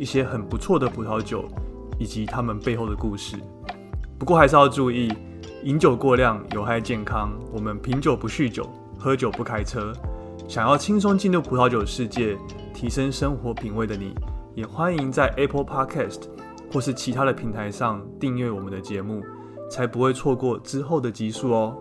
[0.00, 1.46] 一些很不错的葡萄酒，
[1.98, 3.36] 以及他们背后的故事。
[4.18, 5.12] 不过还是要注意，
[5.62, 7.38] 饮酒过量有害健康。
[7.52, 8.66] 我们品酒不酗酒，
[8.98, 9.92] 喝酒不开车。
[10.48, 12.38] 想要轻松进入葡萄酒世界，
[12.72, 14.14] 提升生活品味的你，
[14.54, 16.22] 也欢迎在 Apple Podcast
[16.72, 19.22] 或是其他的平台上订阅我们的节目。
[19.70, 21.76] 才不会错过之后的集数哦。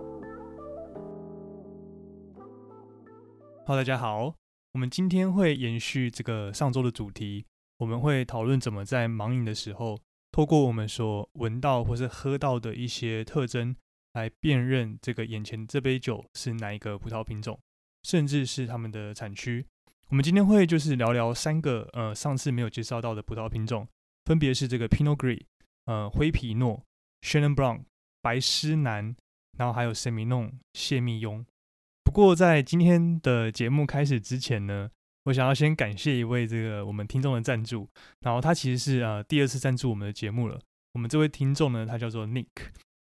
[3.65, 4.35] Hello，大家好，
[4.73, 7.45] 我们今天会延续这个上周的主题，
[7.79, 9.99] 我们会讨论怎么在盲饮的时候，
[10.31, 13.75] 透过我们所闻到或是喝到的一些特征，
[14.13, 17.59] 来辨认这个眼前这杯酒是哪一个葡萄品种，
[18.03, 19.65] 甚至是它们的产区。
[20.09, 23.87] 我们今天会就是聊聊三个呃上次没有介绍到的葡萄品种，
[24.25, 25.41] 分别是这个 Pinot Gris，
[25.85, 26.83] 呃灰皮诺。
[27.21, 27.83] Shannon Brown
[28.21, 29.13] 白狮南，
[29.57, 31.45] 然后还有 s e m i n o n 谢密雍。
[32.01, 34.89] 不过在今天的节目开始之前呢，
[35.29, 37.87] 我想要先感谢一位这个我们听众的赞助。
[38.21, 40.59] 然后他其实是呃第二次赞助我们的节目了。
[40.93, 42.47] 我们这位听众呢，他叫做 Nick。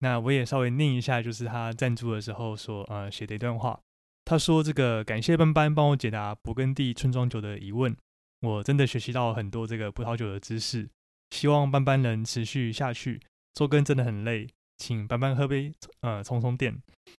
[0.00, 3.80] 那我也稍微念一下，就是他赞助的时候所呃写的一段话。
[4.24, 7.96] 他说：“这个感谢班班帮我解答勃艮第村庄酒的疑问，
[8.42, 10.88] 我真的学习到很多这个葡萄酒的知识。
[11.30, 13.20] 希望班班能持续下去。”
[13.54, 16.76] 做更真的很累，请班班喝杯呃充充电。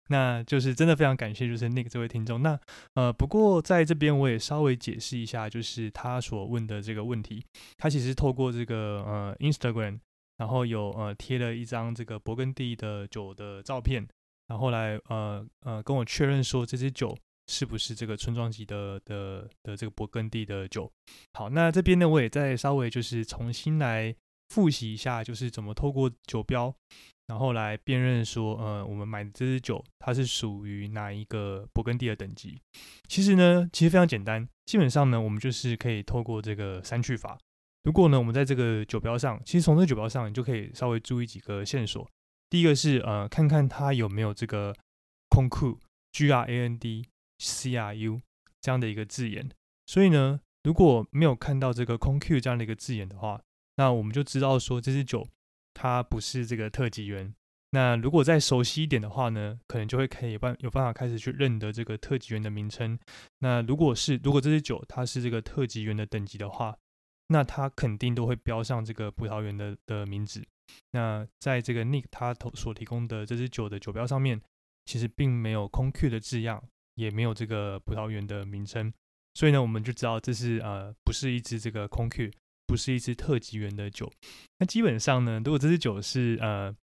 [0.07, 2.41] 那就是真的非常感谢，就是 Nick 这位听众。
[2.41, 2.59] 那
[2.95, 7.45] 呃不过在这边我也稍微解释一下，就是他所问的这个问题，
[7.77, 9.99] 他其实透过这个呃 Instagram，
[10.37, 14.07] 然后有呃贴了一张这个勃艮第的酒的照片，
[14.47, 17.15] 然后来呃呃跟我确认说这支酒
[17.47, 20.91] 是不是这个村庄级的的的这个勃艮第的酒。
[21.33, 24.15] 好，那这边呢我也再稍微就是重新来。
[24.49, 26.71] 复习一下，就是怎么透过酒标，
[27.27, 32.61] 然后来辨认说，呃，我们买的这支酒它是属于哪一个勃艮第的等级。
[33.07, 37.37] 其实呢，其实非常简单，基本上呢，我们就是可以透过这个删去法。
[37.83, 42.09] 如果呢，我们在这个酒标上，其实从这个酒标上，你就可以稍微注意几个线索。
[42.49, 44.75] 第一个是，呃，看看它有没有这个
[45.29, 47.05] “concu”（G R A N D
[47.39, 48.21] C R U）
[48.61, 49.49] 这样的一个字眼。
[49.85, 53.41] 所以呢，如果没有看到这个 “concu” 这样的一个字眼的话，
[53.75, 55.27] 那我们就知道说这支酒
[55.73, 57.33] 它不是这个特级园。
[57.71, 62.99] 那如果再熟悉一点的话呢，可能就会可以办有办法开始去认得这个特级园的名称。
[63.39, 66.77] 那如果是如果这支酒它是这个特级园的等级的话，
[67.29, 70.43] 那它肯定都会标上这个葡萄园的的名字。
[70.91, 74.39] 那在这个 Nick 他所提供的这支酒的酒标上面，
[74.85, 76.63] 其实并没有空 Q 的字样，
[76.93, 78.93] 也没有这个葡萄园的名称。
[79.33, 82.29] 所以呢，我们就知道这是呃不是一支这个空 Q。
[82.65, 84.11] 不是一支特级园的酒，
[84.59, 86.75] 那基本上呢，如果这支酒是呃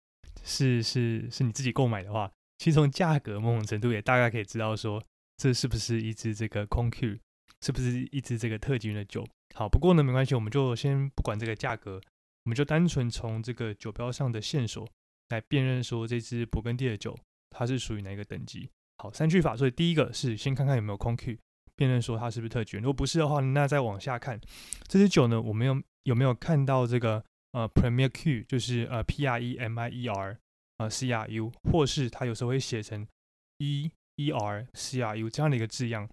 [0.44, 5.02] 是是是你自己购买的话，其实从价格某种程度也大概可以知道说
[5.36, 7.18] 这是不是一支这个空 Q，
[7.62, 9.26] 是不是一支这个特级园的酒。
[9.54, 12.00] 好，不过呢没关系，我们就先不管这个价格，
[12.44, 14.86] 我们就单纯从这个酒标上的线索
[15.30, 17.18] 来辨认说这支勃艮第的酒
[17.50, 18.68] 它是属于哪一个等级。
[18.98, 21.36] 好，三句法，所以第一个是先看看有没有空 Q。
[21.80, 24.38] 辨认说它是不是特级，如果不是的话，那再往下看，
[24.86, 30.36] 这支酒呢，我们有有没有看到这个呃 Premier Q，就是呃 P R E M I E R
[30.76, 33.06] 呃 C R U，或是它有时候会写成
[33.56, 36.06] E E R C R U 这样的一个字样。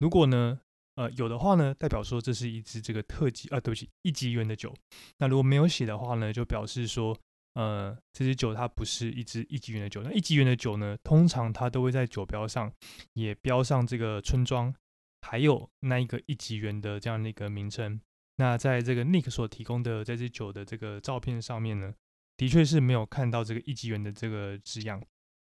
[0.00, 0.58] 如果呢
[0.96, 4.74] 呃有的话呢，代表说这是一支这个特级啊，对不起，一级园的酒。
[5.18, 7.16] 那如果没有写的话呢，就表示说
[7.54, 10.02] 呃这支酒它不是一支一级园的酒。
[10.02, 12.72] 那一级园的酒呢，通常它都会在酒标上
[13.12, 14.74] 也标上这个村庄。
[15.22, 17.98] 还有那一个一级园的这样的一个名称，
[18.36, 21.94] 那在这个 Nick 所提供的这支酒的这个照片上面呢，
[22.36, 25.02] 的确是没有看到这个一级园的这个字样。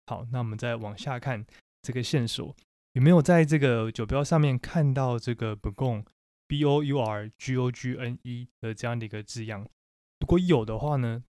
[0.08, 1.46] 好，那我们再往下看
[1.82, 2.56] 这个线索，
[2.94, 9.70] 有没有在这个酒标上面看到这个 Bong，Bourgogne 的这样的一个字样？
[10.20, 11.24] 如果有的话呢，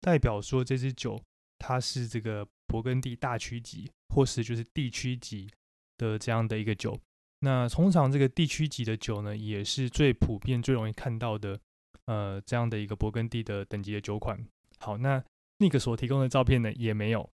[0.00, 1.22] 代表说这支酒
[1.58, 5.50] 它是这个勃艮第大区级，或是就是地区级
[5.98, 6.98] 的这样的一个酒。
[7.40, 11.58] 那通常这个地区级的酒呢，也是最普遍、最容易看到的，
[12.04, 14.38] 呃，这样的一个勃艮第的等级的酒款。
[14.78, 15.22] 好，那
[15.58, 17.28] 那个所提供的照片呢，也没有，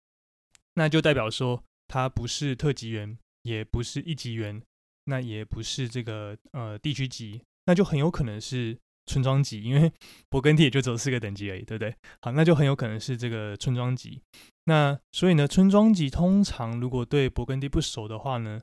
[0.75, 4.61] 那就代表说它不是特级园，也不是一级园，
[5.05, 9.91] 那也不是这个呃地区级，那就很有可能是村庄级，因为
[10.29, 11.95] 勃艮第也就只有四个等级而已，对不对？
[12.21, 14.21] 好，那就很有可能是这个村庄级。
[14.65, 18.61] 那所以呢，村庄级通常如果对勃艮第不熟的话呢，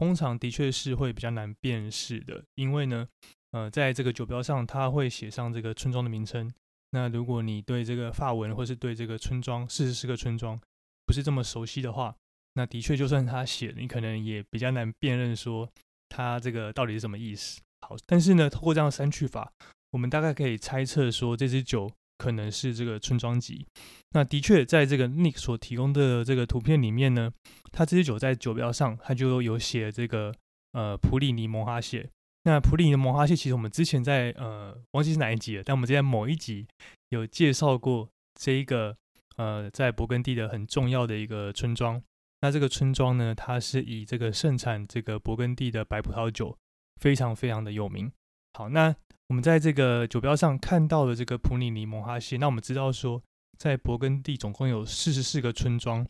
[0.00, 3.06] 通常的确是会比较难辨识的，因为呢，
[3.50, 6.50] 呃，在这个酒标上它会写上这个村庄的名称。
[6.92, 10.58] 那如果你对这个发文或是对这个村庄四十四个村庄
[11.04, 12.16] 不是这么熟悉的话，
[12.54, 15.70] 那的确就算他写，你可能也比较难辨认说
[16.08, 17.60] 他这个到底是什么意思。
[17.86, 19.52] 好，但是呢，通过这样的删去法，
[19.90, 23.64] 我们大概可以猜测说这支酒可能是这个村庄级。
[24.10, 27.32] 那的确，在这个 Nick 所提供的这个图片里面呢，
[27.72, 30.34] 他这支酒在酒标上他就有写这个
[30.72, 32.10] 呃普里尼蒙哈谢。
[32.44, 36.66] 那普里尼蒙哈谢其实我们之前在呃忘记是哪一集了，但我们之前某一集
[37.08, 38.94] 有介绍过这一个
[39.36, 42.02] 呃在勃艮第的很重要的一个村庄。
[42.42, 46.56] 那这个村庄呢，它是以这个盛产这个勃艮第的白葡萄酒。
[47.00, 48.12] 非常非常的有名。
[48.54, 48.94] 好，那
[49.28, 53.22] 我们在这个酒标上看到的这个普里尼蒙哈谢，那我们知道说，
[53.58, 56.06] 在勃艮第总共有四十四个村庄，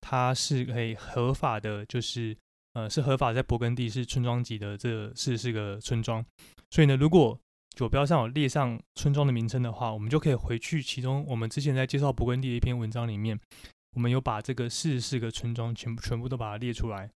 [0.00, 2.36] 它是可以合法的，就是
[2.72, 6.24] 呃是合法在勃艮第是村庄级的这四十四个村庄。
[6.70, 7.38] 所以呢，如果
[7.76, 13.38] 酒标上有列上村庄的名称的话，我们就可以回去其中我们之前在介绍勃艮第的一篇文章里面，
[13.94, 17.10] 我们有把这个四十四个村庄全部全部都把它列出来。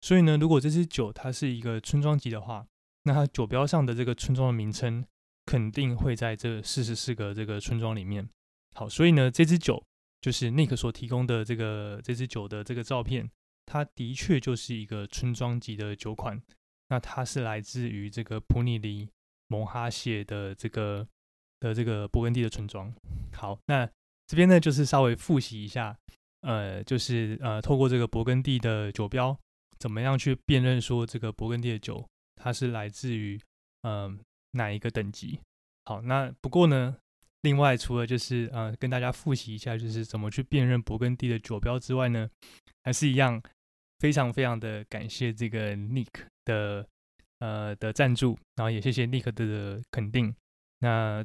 [0.00, 2.66] 所以呢，如果这支酒它是一个村庄级的话，
[3.04, 5.04] 那它酒标上的这个村庄的名称
[5.46, 8.28] 肯定会在这四十四个这个村庄里面。
[8.74, 9.84] 好，所以呢，这支酒
[10.20, 13.28] 就是 Nick 所提供的这个这支酒的这个照片，
[13.66, 16.40] 它的确就是一个村庄级的酒款。
[16.88, 19.08] 那它是来自于这个普尼里
[19.48, 21.06] 蒙哈谢的这个
[21.58, 22.94] 的这个勃艮第的村庄。
[23.32, 23.88] 好，那
[24.26, 25.98] 这边呢就是稍微复习一下，
[26.42, 29.36] 呃，就是呃，透过这个勃艮第的酒标，
[29.78, 32.06] 怎么样去辨认说这个勃艮第的酒。
[32.42, 33.40] 它是来自于
[33.82, 34.18] 嗯
[34.50, 35.38] 哪一个等级？
[35.84, 36.96] 好，那不过呢，
[37.42, 42.28] 另外除了就是呃跟大家复习一下，就是怎么去辨认勃艮第的酒标之外呢，
[42.82, 43.40] 还是一样
[44.00, 46.08] 非常非常的感谢这个 Nick
[46.44, 46.84] 的
[47.38, 50.34] 呃的赞助，然后也谢谢 Nick 的肯定。
[50.80, 51.24] 那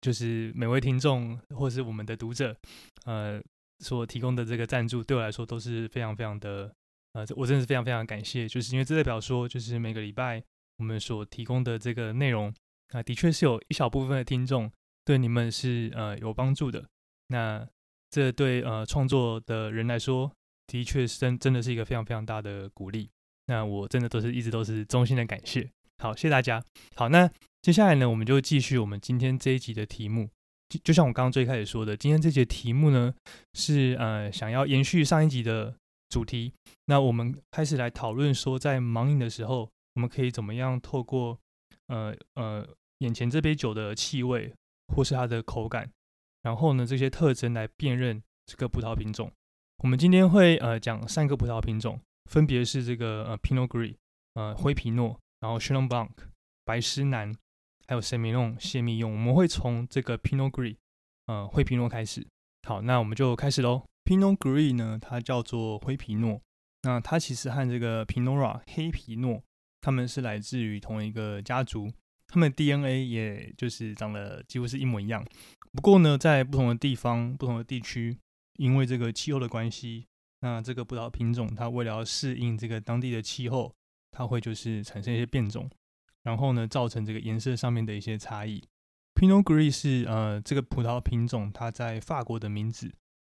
[0.00, 2.56] 就是每位听众或是我们的读者
[3.04, 3.40] 呃
[3.78, 6.74] 所提供的这个赞助，对我来说都是非常非常的。
[7.12, 10.42] 呃，我真的是非常非常感谢，就是因为这代表说，就是每个礼拜
[10.78, 12.52] 我们所提供的这个内容
[12.88, 14.72] 啊，的确是有一小部分的听众
[15.04, 16.88] 对你们是呃有帮助的。
[17.28, 17.68] 那
[18.10, 20.32] 这对呃创作的人来说，
[20.66, 23.10] 的确是真真的是一个非常非常大的鼓励。
[23.46, 25.70] 那我真的都是一直都是衷心的感谢。
[25.98, 26.64] 好，谢谢大家。
[26.94, 27.30] 好，那
[27.60, 30.30] 接下来呢，我们就继续我们今天这一集的题目。
[30.70, 33.12] 就就像我刚刚最开始说的，今天这节题目呢，
[33.52, 35.74] 是呃想要延续上一集的。
[36.12, 36.52] 主题，
[36.84, 41.38] 那我们开始来讨论说，在盲饮的时候，我们可以怎么样透过
[41.86, 42.68] 呃呃
[42.98, 44.52] 眼前这杯酒的气味
[44.94, 45.90] 或是它的口感，
[46.42, 49.32] 然后呢这些特征来辨认这个葡萄品种。
[49.82, 51.98] 我们今天会呃讲三个葡萄品种，
[52.30, 53.96] 分别是这个呃 Pinot Gris
[54.34, 56.10] 呃灰皮诺，然后 Chenin Blanc
[56.66, 57.34] 白诗南，
[57.86, 59.10] 还有塞米农谢密用。
[59.10, 60.76] 我们会从这个 Pinot Gris
[61.28, 62.26] 呃灰皮诺开始。
[62.68, 63.82] 好，那我们就开始喽。
[64.04, 66.40] Pinot Gris 呢，它叫做灰皮诺。
[66.82, 69.42] 那它其实和这个 Pinot Noir 黑皮诺，
[69.80, 71.88] 它们是来自于同一个家族，
[72.26, 75.24] 它们 DNA 也就是长得几乎是一模一样。
[75.72, 78.18] 不过呢，在不同的地方、不同的地区，
[78.56, 80.06] 因为这个气候的关系，
[80.40, 83.72] 那这个葡萄品种它为了适应这个当地的气候，
[84.10, 85.70] 它会就是产生一些变种，
[86.24, 88.60] 然后呢，造成这个颜色上面的一些差异。
[89.14, 92.92] Pinot Gris 是呃这个葡萄品种它在法国的名字。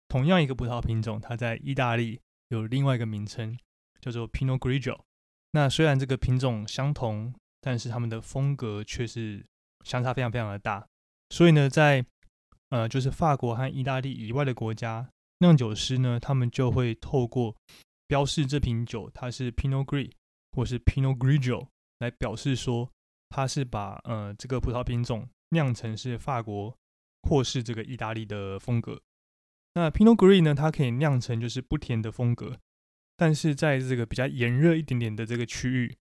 [0.08, 3.58] 同样一个葡萄品种，它在意大利有另外一个名称，
[4.00, 5.00] 叫做 Pinot Grigio。
[5.52, 9.44] 那虽然这个品种相同，但是它们的风格却是
[9.84, 10.86] 相差非常非常的大。
[11.30, 12.04] 所以呢，在
[12.70, 15.08] 呃，就是法国和意大利以外的国家，
[15.38, 17.56] 酿酒师呢，他们就会透过
[18.06, 20.10] 标示这瓶酒它是 Pinot Gris
[20.52, 21.68] 或是 Pinot Grigio
[21.98, 22.90] 来表示说，
[23.30, 26.76] 它是把呃这个葡萄品种酿成是法国
[27.22, 29.00] 或是这个意大利的风格。
[29.76, 30.54] 那 Pinot Gris 呢？
[30.54, 32.58] 它可以酿成就是不甜的风格，
[33.16, 35.96] 但是在这个比较炎热一点点的这个区域，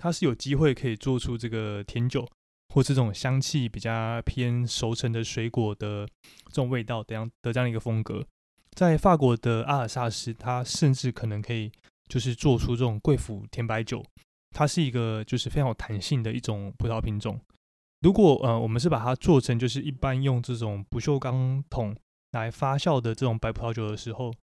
[0.00, 2.26] 它是有机会可以做出这个甜酒，
[2.70, 6.08] 或这种香气比较偏熟成的水果的
[6.46, 8.26] 这种味道的样的这样一个风格。
[8.70, 11.70] 在法国的阿尔萨斯，它甚至可能可以
[12.08, 14.02] 就是做出这种贵腐甜白酒。
[14.54, 17.38] 它是一个就是非常有弹性的一种葡萄品种。
[18.00, 21.94] 如果呃我们是把它做成就是一般用这种不锈钢桶。
[22.32, 24.34] 来发酵的这种白葡萄酒的时候，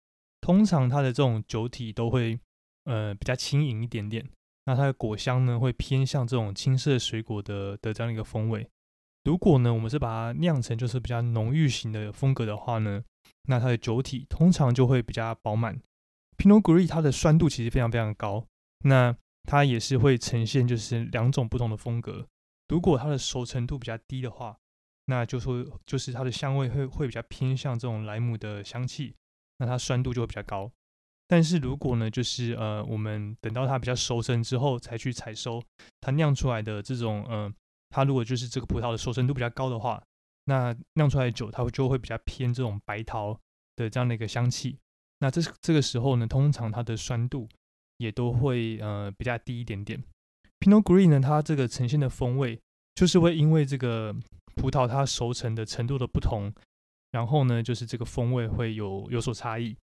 [0.41, 2.39] 通常它的这种酒体都会
[2.85, 4.27] 呃比较轻盈一点点。
[4.67, 8.69] 那它的果香呢，会偏向这种青色水果的的这样一个风味。
[9.25, 13.03] 如果呢，我们是把它酿成就是比较浓郁型的风格的话呢，
[13.45, 15.81] 那它的酒体通常就会比较饱满。
[16.37, 18.45] Pinot Gris 它的酸度其实非常非常高，
[18.85, 22.27] 那它也是会呈现就是两种不同的风格。
[22.69, 24.59] 如果它的熟成度比较低的话，
[25.09, 29.15] 那就说就是它的香味会会比较偏向这种莱姆的香气，
[29.59, 30.71] 那它酸度就会比较高。
[31.27, 35.63] 但是如果呢，就是呃，我们等到它比较熟成之后才去采收，
[36.01, 37.53] 它酿出来的这种呃，
[37.91, 40.03] 它如果就是这个葡萄的熟成度比较高的话，
[40.45, 43.39] 那酿出来的酒它就会比较偏这种白桃
[43.77, 44.79] 的这样的一个香气。
[45.21, 47.49] 那这这个时候呢，通常它的酸度
[47.97, 50.03] 也都会呃比较低一点点。
[50.61, 52.61] Pinot Gris 呢，它这个呈现的风味
[52.95, 54.15] 就是会因为这个
[54.59, 56.53] 葡萄它熟成的程度的不同，
[57.13, 59.77] 然后呢，就是这个风味会有有所差异。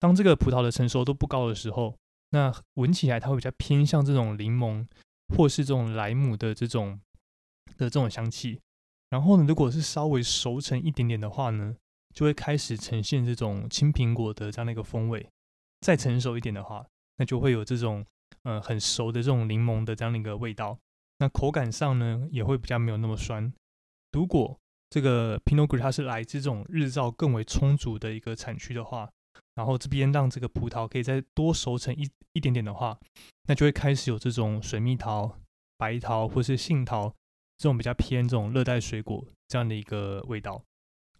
[0.00, 1.96] 当这个葡萄的成熟度不高的时候，
[2.30, 4.84] 那闻起来它会比较偏向这种柠檬
[5.34, 7.00] 或是这种莱姆的这种
[7.78, 8.60] 的这种香气。
[9.08, 11.76] 然后呢，如果是稍微熟成一点点的话呢，
[12.12, 15.26] 就会开始呈现这种青苹果的这样的一个风味。
[15.80, 16.84] 再成熟一点的话，
[17.18, 18.04] 那就会有这种
[18.42, 20.76] 呃很熟的这种柠檬的这样的一个味道。
[21.18, 23.52] 那口感上呢，也会比较没有那么酸。
[24.16, 24.58] 如果
[24.88, 29.10] 这个 Pinot Gris 它是来自这种日照更为充足的一个产区的话，
[29.54, 32.98] 然后这边让这个葡萄可以再多熟成一一点点的话，
[33.46, 35.38] 那就会开始有这种水蜜桃、
[35.76, 37.10] 白桃或是杏桃
[37.58, 40.62] 这种比较偏这种热带水果这样的一个味道。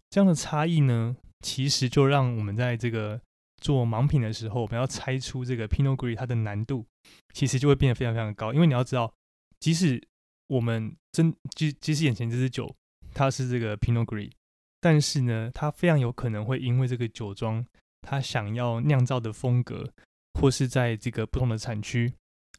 [0.09, 3.21] 这样的差异呢，其实就让我们在这个
[3.61, 6.83] 做盲品的时候，我们要猜出这个 Pinot Gris 它的难度，
[7.31, 8.51] 其实就会变得非常非常高。
[8.53, 9.13] 因为你要知道，
[9.59, 10.01] 即使
[10.47, 12.73] 我们真即即使眼前这支酒
[13.17, 14.31] 它是这个 Pinot Gris，
[14.79, 17.65] 但是呢，它非常有可能会因为这个酒庄。
[18.01, 19.91] 它想要酿造的风格，
[20.35, 22.13] 或是在这个不同的产区，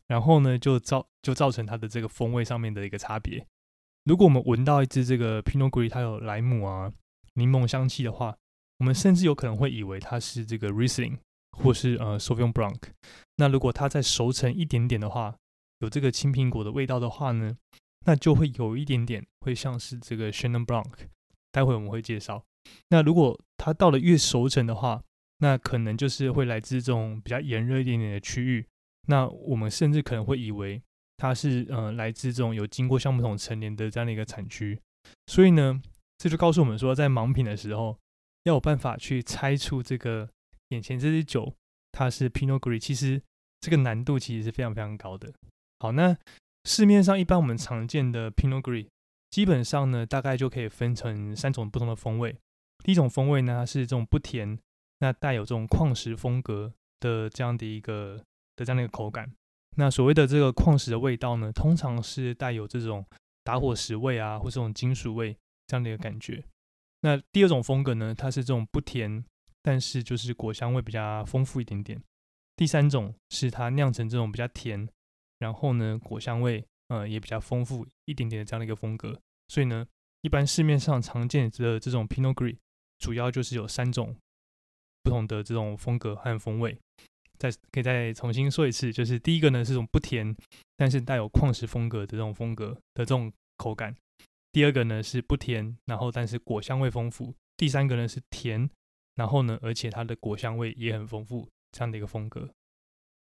[0.08, 3.46] 然后呢，就造就造成它的这个风味上面的一个差别。
[4.04, 6.92] 如果我们闻到一支这个 Pinot Gris，它有莱姆啊、
[7.34, 8.36] 柠檬香气的话，
[8.78, 11.18] 我们甚至有可能会以为它是这个 Riesling
[11.56, 12.80] 或是呃 Sauvignon Blanc。
[13.36, 15.36] 那如果它再熟成一点点的话，
[15.78, 17.56] 有这个青苹果的味道的话呢，
[18.08, 20.90] 那就会有一点点会像是这个 Chenin Blanc。
[21.52, 22.42] 待会我们会介绍。
[22.88, 25.02] 那如果它到了越熟成的话，
[25.38, 28.66] 那可能就是会来自这种比较炎热一点点的区域，
[29.08, 30.82] 那我们甚至可能会以为
[31.18, 34.80] 它是呃来自这种有经过橡木桶陈年的这样的一个产区，
[35.26, 35.78] 所以呢，
[36.16, 37.98] 这就告诉我们说，在盲品的时候
[38.44, 40.30] 要有办法去猜出这个
[40.70, 41.54] 眼前这支酒
[41.92, 43.22] 它是 Pinot Gris，其实
[43.60, 45.32] 这个难度其实是非常非常高的。
[45.78, 46.16] 好，那
[46.68, 48.88] 市面上一般我们常见的 Pinot Gris，
[49.30, 52.36] 基本上呢大概就可以分成三种不同的风味。
[52.84, 54.58] 第一种风味呢是这种不甜。
[54.98, 58.22] 那带有这种矿石风格的这样的一个
[58.54, 59.32] 的这样的一个口感，
[59.76, 63.06] 那所谓的这个矿石的味道呢，通常是带有这种
[63.42, 65.34] 打火石味啊，或这种金属味
[65.66, 66.44] 这样的一个感觉。
[67.00, 69.24] 那第二种风格呢，它是这种不甜，
[69.62, 71.98] 但是就是果香味比较丰富一点点。
[72.56, 74.86] 第三种是它酿成这种比较甜，
[75.38, 79.20] 然后呢果香味呃也比较丰富一点点的这样的一个风格。
[79.48, 79.86] 所以呢，
[80.22, 82.56] 一般市面上常见的这种 Pinot Gris
[82.98, 84.16] 主要就是有三种。
[85.04, 86.76] 不同的这种风格和风味，
[87.38, 90.36] 再可以再重新说一次，就是第一个呢是种不甜，
[90.76, 93.94] 但是带有矿石风格的这种风格的这种口感；
[94.52, 98.68] 第二个呢是不甜，然后但是果香味丰富；第三个呢是甜，
[99.14, 102.50] 然后呢而且它的果香味也很丰富这样的一个风格。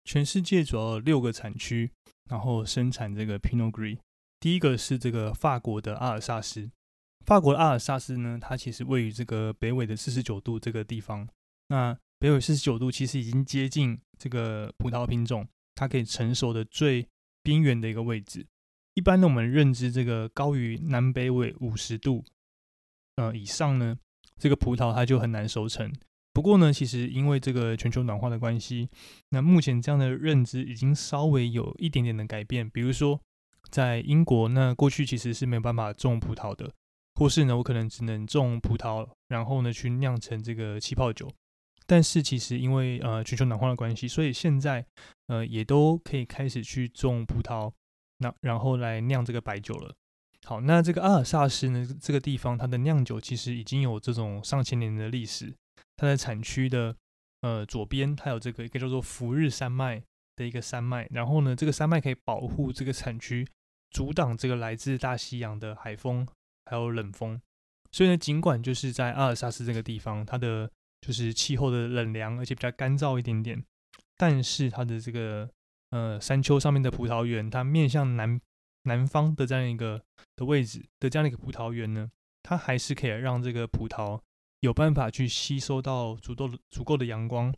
[0.05, 1.91] 全世界主要六个产区，
[2.29, 3.99] 然后生产这个 Pinot Gris。
[4.41, 6.71] 第一个是这个法国的阿尔萨斯，
[7.25, 11.29] 法国的阿尔萨斯呢，它其实位于这个北纬的四十九度这个地方。
[11.69, 17.07] 那北纬四十九度其实已经接近这个葡萄品种它可以成熟的最
[17.43, 18.47] 边缘的一个位置。
[18.95, 22.25] 一般呢，我们认知这个高于南北纬五十度
[23.17, 23.97] 呃以上呢，
[24.37, 25.93] 这个葡萄它就很难熟成。
[26.35, 28.89] 不过呢，其实因为这个全球暖化的关系，
[29.29, 32.69] 那目前这样的认知已经稍微有一点点的改变。
[32.71, 33.21] 比如说
[33.71, 36.73] 在英国，那过去其实是没有办法种葡萄的，
[37.17, 41.31] 或是呢，我可能只能种葡萄，然后呢去酿成这个气泡酒。
[41.87, 44.87] 但是其实因为呃全球暖化的关系，所以现在
[45.27, 47.71] 呃也都可以开始去种葡萄，
[48.19, 49.95] 那然后来酿这个白酒了。
[50.45, 55.55] 好，那这个阿尔萨斯呢这个地方，它的酿酒其实已经有这种上千年的历史。
[56.03, 56.97] 它的产区的
[57.43, 60.03] 呃左边，它有这个一个叫做福日山脉
[60.35, 63.47] 的一个山脉，然后呢这个山脉可以保护这个产区，
[63.93, 66.27] 阻挡这个来自大西洋的海风
[66.65, 67.41] 还有冷风。
[67.93, 70.69] 所以呢，尽管就是在阿尔萨斯这个地方，它的
[71.01, 73.65] 就是气候的冷凉，而且比较干燥一点点。
[74.17, 75.49] 但是它的这个
[75.91, 78.41] 呃山丘上面的葡萄园，它面向南
[78.83, 80.03] 南方的这样一个
[80.35, 82.11] 的位置的这样一个葡萄园呢，
[82.43, 84.21] 它还是可以让这个葡萄
[84.63, 87.53] 有办法去吸收到足够足够的阳光，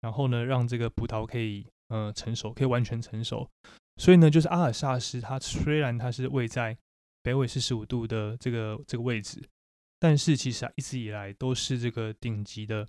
[0.00, 3.46] 然后呢，让这个葡萄可以呃成熟，可以完全成熟。
[3.98, 6.76] 所以呢，就是阿尔萨斯，它虽然它是位在
[7.22, 9.46] 北纬四十五度的这个这个位置，
[9.98, 12.88] 但是其实啊，一直以来都是这个顶级的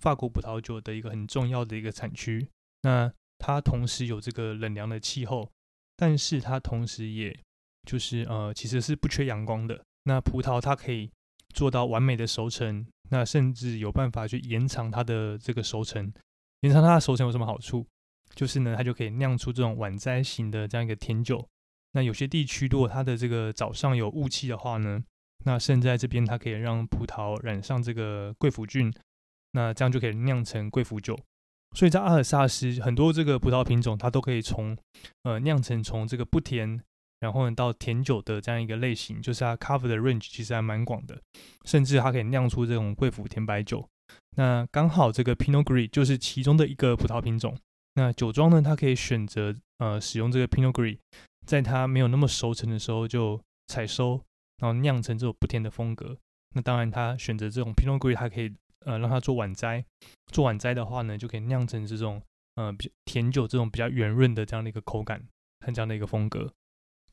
[0.00, 2.48] 法国葡萄酒的一个很重要的一个产区。
[2.82, 5.48] 那它同时有这个冷凉的气候，
[5.96, 7.38] 但是它同时也
[7.86, 9.84] 就是呃，其实是不缺阳光的。
[10.02, 11.10] 那葡萄它可以
[11.54, 16.12] 做到完美的熟成，那甚至有办法去延长它的这个熟成。
[16.60, 17.86] 延长它的熟成有什么好处？
[18.34, 21.46] 就是呢，它就可以酿出这种晚摘型的这样一个甜酒。
[21.92, 25.00] 那有些地区如果它的这个早上有雾气的话呢，
[25.44, 28.92] 那甚至在这边它可以让葡萄染上这个贵腐菌，
[29.52, 31.16] 那这样就可以酿成贵腐酒。
[31.76, 34.76] 所以在阿尔萨斯很多这个葡萄品种，它都可以从
[35.22, 36.80] 呃酿成从这个不甜，
[37.24, 41.18] 然后呢到甜酒的这样一个类型，就是它 cover 的 range 其实还蛮广的，
[41.64, 43.88] 甚至它可以酿出这种贵腐甜白酒。
[44.36, 47.56] 那刚好这个 Pinot Gris 就是其中的一个葡萄品种。
[47.94, 50.98] 那酒庄呢，它可以选择呃使用这个 Pinot Gris，
[51.46, 54.20] 在它没有那么熟成的时候就采收，
[54.58, 56.18] 然后酿成这种不甜的风格。
[56.54, 58.52] 那当然，它选择这种 Pinot Gris，它可以
[58.84, 59.82] 呃让它做晚摘，
[60.30, 62.20] 做晚摘的话呢，就可以酿成这种
[62.56, 65.24] 呃比甜酒这种比较圆润的这样的一个口感
[65.64, 66.52] 和这样的一个风格。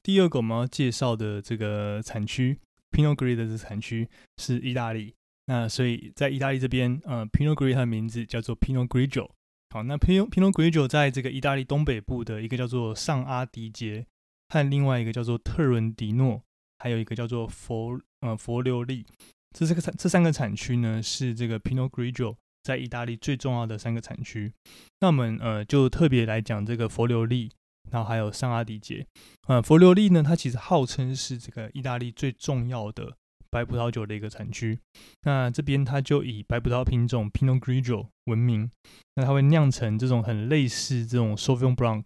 [0.04, 2.60] 第二个我们要介绍的这个产区
[2.92, 5.14] Pinot Gris 的产区是意大利。
[5.46, 9.30] 那所以在意大利这边，呃 Pinot Gris 它的名字叫做 Pinot Grigio。
[9.70, 14.06] 好，那 Pinot Pinot Grigio 在这个意大利东北部的一个叫做上阿迪杰，
[14.50, 16.42] 和另外一个叫做特伦迪诺，
[16.80, 19.06] 还有一个叫做佛呃佛留利，
[19.52, 24.54] 这三个产这三个产区呢，是这个 Pinot Grigio 在意大利最重要的三个产区。
[25.00, 27.50] 那我们呃就特别来讲这个佛留利，
[27.90, 29.08] 然后还有上阿迪杰。
[29.48, 33.16] 呃，佛留利呢，它其实号称是这个意大利最重要的。
[33.50, 34.80] 白葡萄酒的一个产区，
[35.24, 38.72] 那这边它就以白葡萄品种 Pinot Grigio 闻名，
[39.16, 42.06] 那它会酿成这种很类似这种 Sauvignon Blanc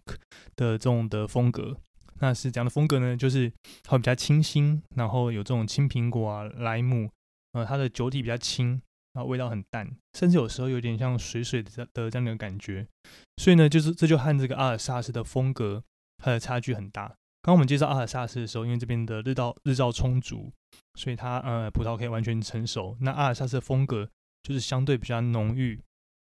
[0.56, 1.76] 的这种的风格。
[2.18, 3.16] 那是怎样的风格呢？
[3.16, 3.52] 就是
[3.84, 7.08] 它比较清新，然后有这种青苹果啊、莱姆，
[7.52, 8.82] 呃，它的酒体比较轻，
[9.16, 12.86] 然后味道很淡，甚至有时候有点像水水的的这样的感觉。
[13.38, 15.82] 所以呢，就是这就和这个阿尔萨斯的风格
[16.18, 17.16] 它的差距很大。
[17.40, 20.52] 刚我们介绍阿尔萨斯的时候，因为这边的日照日照充足。
[20.94, 22.96] 所以它呃葡萄可以完全成熟。
[23.00, 24.08] 那阿尔萨斯的风格
[24.42, 25.80] 就是相对比较浓郁、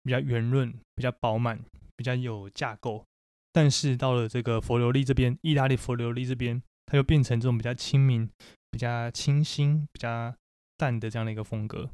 [0.02, 1.58] 比较圆润、比较饱满、
[1.96, 3.04] 比较有架构。
[3.52, 8.28] 但是到了这个佛留利这边，意大利佛留利这边，它又变成这种比较亲民、
[8.70, 10.34] 比较清新、比较
[10.76, 11.90] 淡的这样的一个风格。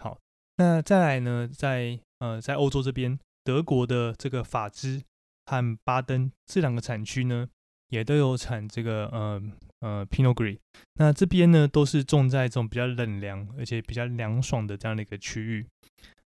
[0.00, 0.18] 好，
[0.56, 5.02] 那再来呢，在呃在欧洲这边，德国的这个法兹
[5.46, 7.48] 和巴登这两个产区呢，
[7.88, 9.42] 也都有产这个呃。
[9.80, 10.58] 呃，Pinot Gris，
[10.94, 15.66] 那这边呢都是种在这种比较冷凉而且比较凉爽的这样的一个区域。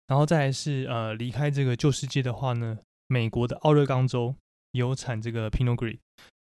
[0.06, 4.36] 然后再来是呃，离开这个旧世界的话呢，美国的奥勒冈州
[4.70, 5.98] 有产这个 Pinot Gris。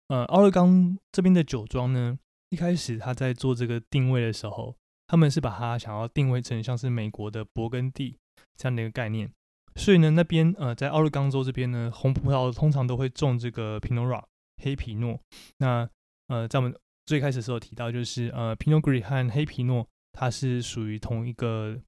[0.07, 2.17] 呃，奥勒冈这边的酒庄呢，
[2.51, 4.77] 一开始他在做这个定位的时候，
[5.13, 8.17] 他们是把它想要定位成像是美国的勃艮第
[8.57, 9.31] 这样的一个概念。
[9.77, 14.25] 所以呢，那边呃，在奥勒冈州这边呢，红葡萄通常都会种这个 Pinot Noir
[14.63, 15.21] 黑皮诺。
[15.59, 15.87] 那
[16.29, 21.79] 呃，在我们最开始的时候提到，就是呃，Pinot Gris 和黑皮诺，它是属于同一个，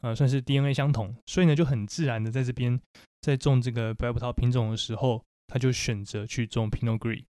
[0.00, 2.80] 呃，算是 DNA 相同，所以呢，就很自然的在这边
[3.20, 7.22] 在种这个白葡萄品种的时候，他就选择去种 Pinot Gris。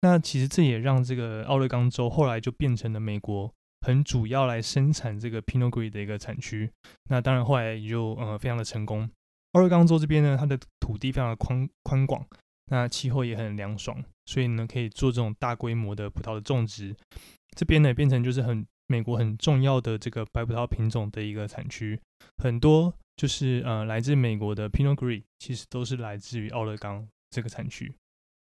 [0.00, 3.52] 那其实这也让这个奥勒冈州后来就变成了美国
[3.84, 6.70] 很主要来生产这个 Pinot Gris 的一个产区。
[7.10, 9.08] 那当然后来也就呃非常的成功。
[9.52, 12.26] 奥勒冈州这边呢，它的土地非常的宽宽广。
[12.68, 16.96] 那气候也很凉爽，所以呢，可以做这种大规模的葡萄的种植。
[17.54, 22.00] 这边呢，变成就是很美国很重要的这个白葡萄品种的一个产区。
[22.42, 27.94] 很多就是呃，来自美国的 Pinot Gris，其实都是来自于奥勒冈这个产区。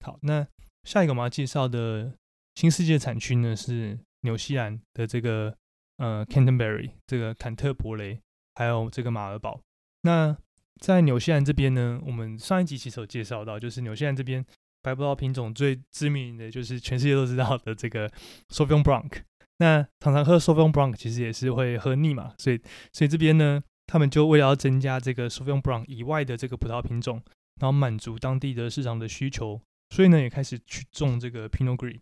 [0.07, 0.47] 好，那
[0.85, 2.15] 下一个我们要介绍的
[2.55, 5.55] 新世界产区呢，是纽西兰的这个
[5.99, 8.19] 呃 Canterbury，这个坎特伯雷，
[8.55, 9.61] 还有这个马尔堡。
[10.03, 10.37] 那
[10.81, 14.45] 在纽西兰这边呢，我们上一集其实有介绍到，就是纽西兰这边
[14.81, 18.11] 白葡萄品种最知名的就是全世界都知道的这个
[18.49, 19.23] Sauvignon Blanc。
[19.59, 22.61] 那常常喝 Sauvignon Blanc 其实也是会喝腻嘛，所以
[22.93, 27.23] 所以这边呢，他们就为了要增加这个 Sauvignon Blanc 以外的这个葡萄品种，
[27.61, 32.01] 然后满足当地的市场的需求，所以呢也开始去种这个 Pinot Gris。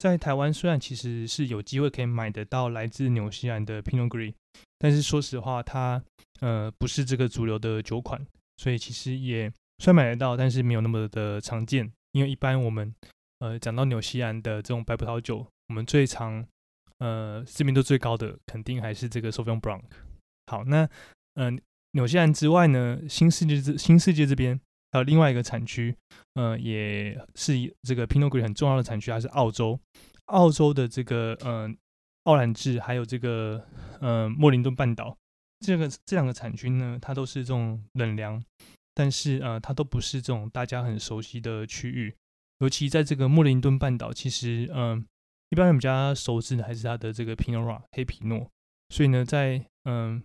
[0.00, 4.32] 在台湾虽然其实是有机会可以买得到来自纽西兰的 Pinot Gris，
[4.78, 6.02] 但是说实话它
[6.40, 11.92] 呃，不是这个主流的酒款，所以其实也虽然买得到，但是没有那么的常见。
[12.12, 12.94] 因为一般我们
[13.40, 16.46] 呃，讲到纽西兰的这种白葡萄酒，我们最常
[16.96, 19.82] 呃知名度最高的，肯定还是这个 Sauvignon Blanc。
[20.46, 20.88] 好，那
[21.34, 21.52] 呃，
[21.92, 24.58] 纽西兰之外呢，新世界这新世界这边
[24.92, 25.94] 还有另外一个产区，
[26.34, 29.78] 呃，也是这个 Pinot Gris 很重要的产区，还是澳洲。
[30.26, 31.68] 澳洲的这个呃
[32.24, 33.64] 奥兰治，还有这个
[34.00, 35.16] 呃莫林顿半岛，
[35.60, 38.42] 这个这两个产区呢，它都是这种冷凉，
[38.94, 42.14] 但是呃，它都不是这种大家很熟悉的区域。
[42.58, 45.04] 尤其在这个莫林顿半岛，其实嗯，
[45.48, 48.48] 一般人比较熟知的还是它的这个 Pinot Noir 黑皮诺。
[48.90, 50.22] 所以呢，在嗯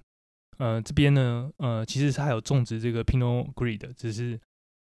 [0.58, 4.40] 呃这边呢，呃，其实它还有种植这个 Pinot Gris 的，只是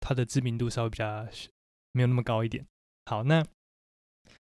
[0.06, 1.26] 它的知名度稍微比较
[1.90, 2.64] 没有那么高一点。
[3.06, 3.44] 好，那。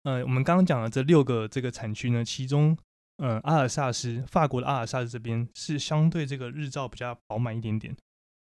[0.03, 2.79] 呃，我们刚刚讲的这六个这个产区呢，其中，
[3.17, 7.97] 呃，阿尔萨斯，法国的阿尔萨斯这边是相对这个日照比较饱满一点点，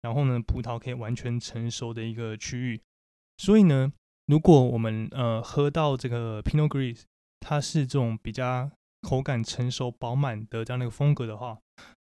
[0.00, 2.80] 然后呢，葡萄可以完全成熟的一个区域。
[3.36, 3.92] 所以呢，
[4.24, 7.02] 如果我们呃喝到这个 Pinot Gris，
[7.40, 8.70] 它是这种比较
[9.02, 11.58] 口感成熟饱满的这样的一个风格的话，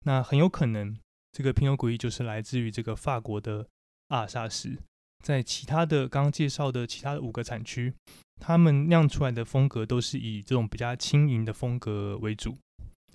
[0.04, 0.98] 那很有可能
[1.32, 3.70] 这个 Pinot Gris 就是来自于这个法国的
[4.10, 4.78] 阿尔萨斯。
[5.26, 7.92] 在其他的刚刚介绍的其他的五个产区。
[8.40, 12.56] 他们酿出来的风格都是以这种比较轻盈的风格为主。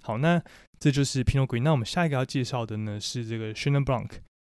[0.02, 0.42] 好，那
[0.78, 1.62] 这就是 Pinot Gris。
[1.62, 4.10] 那我们下一个要介绍的呢是这个 Chenin Blanc，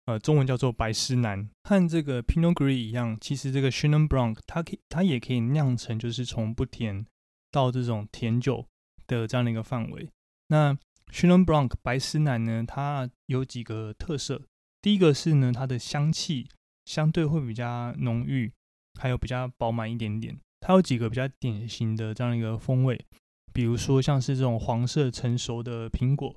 [0.05, 1.47] 呃，中文叫做白诗南。
[1.63, 7.05] 和这个 Pinot Gris 一样，其实这个 Chenin Blanc 它可以它也可以酿成就是从不甜
[7.51, 8.65] 到这种甜酒
[9.05, 10.09] 的这样的一个范围。
[10.47, 10.75] 那
[11.11, 14.41] Chenin Blanc 白诗南呢，它有几个特色。
[14.81, 16.47] 第一个是呢，它的香气
[16.85, 18.51] 相对会比较浓郁，
[18.99, 20.37] 还有比较饱满一点点。
[20.61, 23.05] 它有几个比较典型的这样一个风味，
[23.51, 26.35] 比如说像是这种黄色成熟的苹果，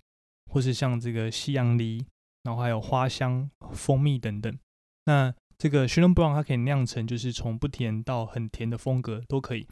[0.50, 2.04] 或是像这个西洋梨，
[2.42, 4.58] 然后还有花香、蜂蜜等等。
[5.04, 9.66] 那这个 c h i n o n Blanc 它可以酿成就是从不甜到很甜的风格都可以。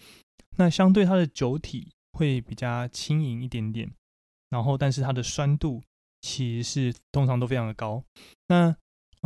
[0.56, 3.90] 那相对它的酒体会比较轻盈一点点，
[4.50, 5.82] 然后但是它的酸度
[6.20, 8.04] 其实是通常都非常的高。
[8.46, 8.76] 那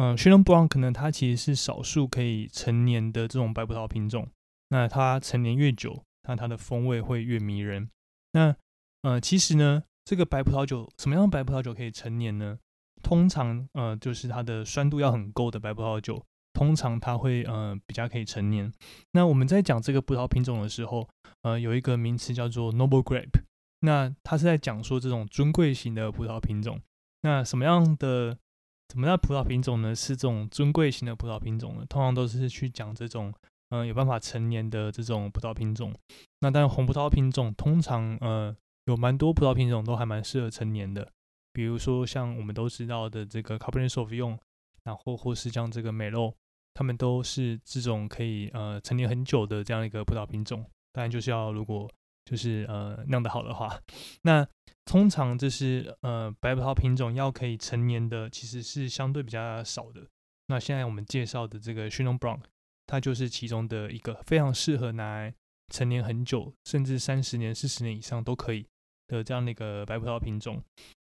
[0.01, 4.29] 嗯 c h i n o n Blanc 可能它其实是少数可以成年的这种白葡萄品种。
[4.69, 7.91] 那它成年越久，那它的风味会越迷人。
[8.33, 8.55] 那
[9.03, 12.59] 呃，其实呢，这个白葡萄酒什么样的白葡萄酒可以成年呢？
[13.03, 18.73] 通常呃，就是它的酸度要很够的白葡萄酒，通常它会呃比较可以成年。
[19.13, 21.09] 那我们在讲这个葡萄品种的时候，
[21.43, 23.41] 呃，有一个名词叫做 noble grape，
[23.81, 26.81] 那它是在讲说这种尊贵型的葡萄品种。
[27.23, 28.37] 那什么样的
[28.93, 29.95] 什么样葡萄品种呢？
[29.95, 31.85] 是这种尊贵型的葡萄品种呢？
[31.89, 33.33] 通常都是去讲这种。
[33.71, 35.95] 嗯，有办法成年的这种葡萄品种，
[36.41, 41.07] 那当然红葡萄品种通常呃有蛮多葡萄品种都还蛮适合成年的，
[41.53, 44.39] 比如说像我们都知道的这个 c a b e r n e t s a u v i g n
[44.85, 46.33] 然后或是像这个美露，
[46.73, 50.65] 它们都是这种可以呃成年很久的这样一个葡萄品种。
[50.95, 51.87] 当然就是要如果
[52.29, 53.81] 就是呃酿得好的话，
[54.23, 54.47] 那
[54.85, 60.03] 通常就是呃白葡萄品种要可以成年的其实是相对比较少的。
[60.49, 62.41] 那现在我们介绍的这个 c h i n o n Blanc。
[62.91, 65.35] 它就是其中的一个非常适合拿来
[65.71, 68.67] 陈年很久，甚至三十年、四十年以上都可以
[69.09, 70.63] 的这样的一个白葡萄品种。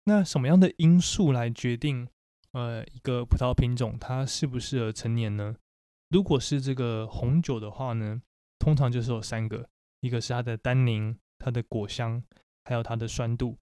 [0.04, 2.08] 那什么样的因素来决定
[2.52, 5.54] 呃一个葡萄品种它适不适合陈年呢？
[6.08, 8.22] 如果是这个红酒的话呢，
[8.58, 9.68] 通常就是有三个，
[10.00, 12.22] 一个是它的单宁、它的果香，
[12.64, 13.56] 还有它的酸度。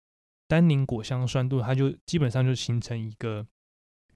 [0.49, 3.47] 单宁、果香、酸度，它就基本上就形成一个。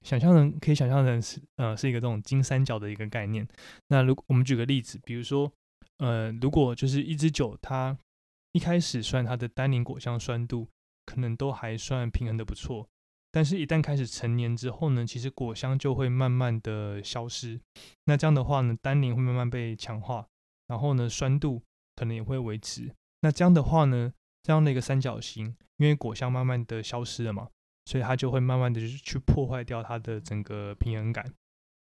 [0.01, 3.45] 想象成可以想象成是呃是一个这种金三角的一个概念。
[3.89, 5.51] 那如果我们举个例子，比如说
[5.97, 7.97] 呃如果就是一支酒，它
[8.53, 10.69] 一开始算它的单宁果香酸度
[11.05, 12.87] 可能都还算平衡的不错，
[13.29, 17.59] 但是一旦开始成年之后呢，其实果香就会慢慢的消失。
[18.05, 20.25] 那这样的话呢，单宁会慢慢被强化，
[20.67, 21.61] 然后呢酸度
[21.99, 22.89] 可能也会维持。
[23.21, 27.49] 那这样的话呢，这样的一个三角形，因为果香慢慢的消失了嘛。
[27.85, 31.25] 所以它就会慢慢的就是去破坏掉它的整个平衡感，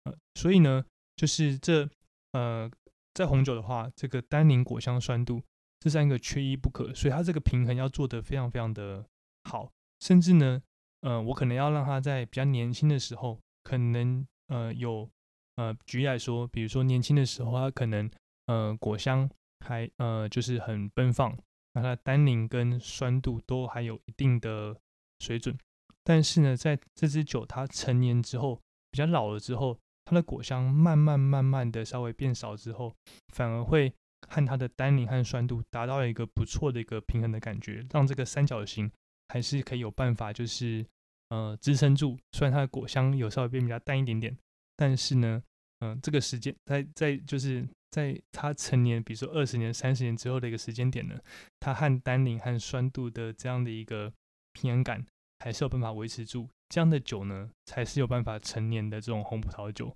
[0.03, 1.89] 呃，所以呢，就是这
[2.33, 2.69] 呃，
[3.15, 5.41] 在红酒的话，这个单宁、果香、酸度
[5.79, 9.03] 这三个缺一不可，所以它这个平衡要做得非常非常的
[9.49, 10.61] 好，甚至呢，
[11.01, 15.09] 呃，我可能要让它在比较年轻的时候，可能呃有
[15.55, 18.07] 呃举例来说，比如说年轻的时候，它可能
[18.45, 19.27] 呃果香
[19.59, 21.37] 还呃就是很奔放，
[21.73, 24.75] 那它的单宁跟酸度都还有一定的
[25.19, 25.57] 水准。
[26.03, 32.95] 但是呢，在这支酒它成年之后，比较老了之后，它的果香慢慢慢慢的稍微变少之后，
[33.33, 33.91] 反而会
[34.27, 38.91] 和它的单宁和酸度达到一个不错的一个平衡的感觉，让这个三角形
[39.29, 40.85] 还是可以有办法就是
[41.29, 42.17] 呃支撑住。
[42.33, 44.37] 虽然它的果香有稍微变比较淡一点点，
[44.75, 45.41] 但是呢，
[45.79, 51.17] 嗯，这个时间在在就是在它成年，比如说二十年、三十年之后的一个时间点呢，
[51.61, 54.11] 它和单宁和酸度的这样的一个
[54.51, 55.05] 平衡感
[55.39, 59.95] 还是有办法维持住，这样的酒呢才是有办法成年的这种红葡萄酒。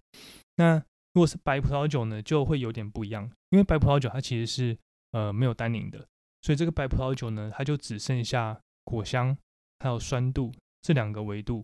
[0.56, 0.78] 那
[1.14, 4.78] 如果是白葡萄酒呢，就会有点不一样，因为白葡萄酒它其实是
[5.12, 6.08] 呃没有单宁的，
[6.42, 9.38] 所以这个白葡萄酒呢，它就只剩下果香
[9.80, 11.62] 还有酸度这两个维度。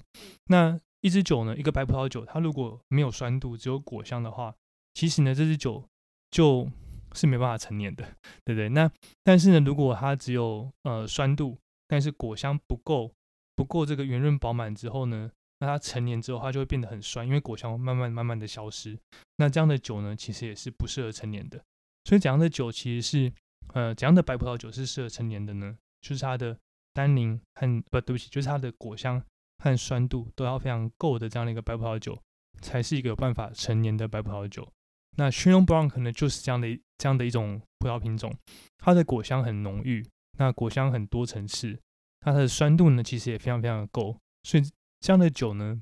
[0.47, 4.53] 那一支酒呢，一个白葡萄酒，它如果没有酸度，只有果香的话，
[4.95, 5.87] 其实呢，这支酒
[6.31, 6.69] 就
[7.13, 8.03] 是没办法成年的，
[8.43, 8.69] 对不对？
[8.69, 8.91] 那
[9.23, 11.57] 但是呢，如果它只有呃酸度，
[11.87, 13.11] 但是果香不够，
[13.55, 18.99] 不够这个圆润饱满之后呢，那它成年之后，它就会变得很酸，因为果香慢慢慢慢的消失。
[19.37, 21.63] 那这样的酒呢，其实也是不适合成年的。
[22.03, 23.33] 所以怎样的酒其实是
[23.73, 25.77] 呃怎样的白葡萄酒是适合成年的呢？
[26.01, 26.57] 就是它的
[26.93, 29.23] 单宁和不对不起，就是它的果香
[29.63, 32.21] 和酸度都要非常够的这样的一个白葡萄酒，
[32.61, 34.67] 才是一个有办法成年的白葡萄酒。
[35.17, 38.33] 那 c h i n o n Brown 可能就是这样的这样的一种葡萄品种，
[38.77, 40.05] 它的果香很浓郁，
[40.37, 41.79] 那果香很多层次，
[42.19, 44.63] 它的酸度呢其实也非常非常的够，所以
[44.99, 45.81] 这样的酒呢，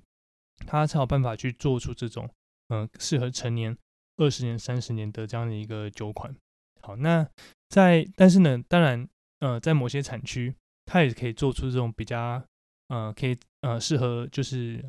[0.67, 2.29] 它才有办法去做出这种
[2.69, 3.75] 嗯适合成年
[4.17, 6.35] 二十年、三十年的这样的一个酒款。
[6.81, 7.27] 好，那
[7.69, 9.07] 在但是呢，当然
[9.39, 10.53] 呃在某些产区，
[10.85, 12.43] 它也可以做出这种比较
[12.89, 14.83] 呃可以呃适合就是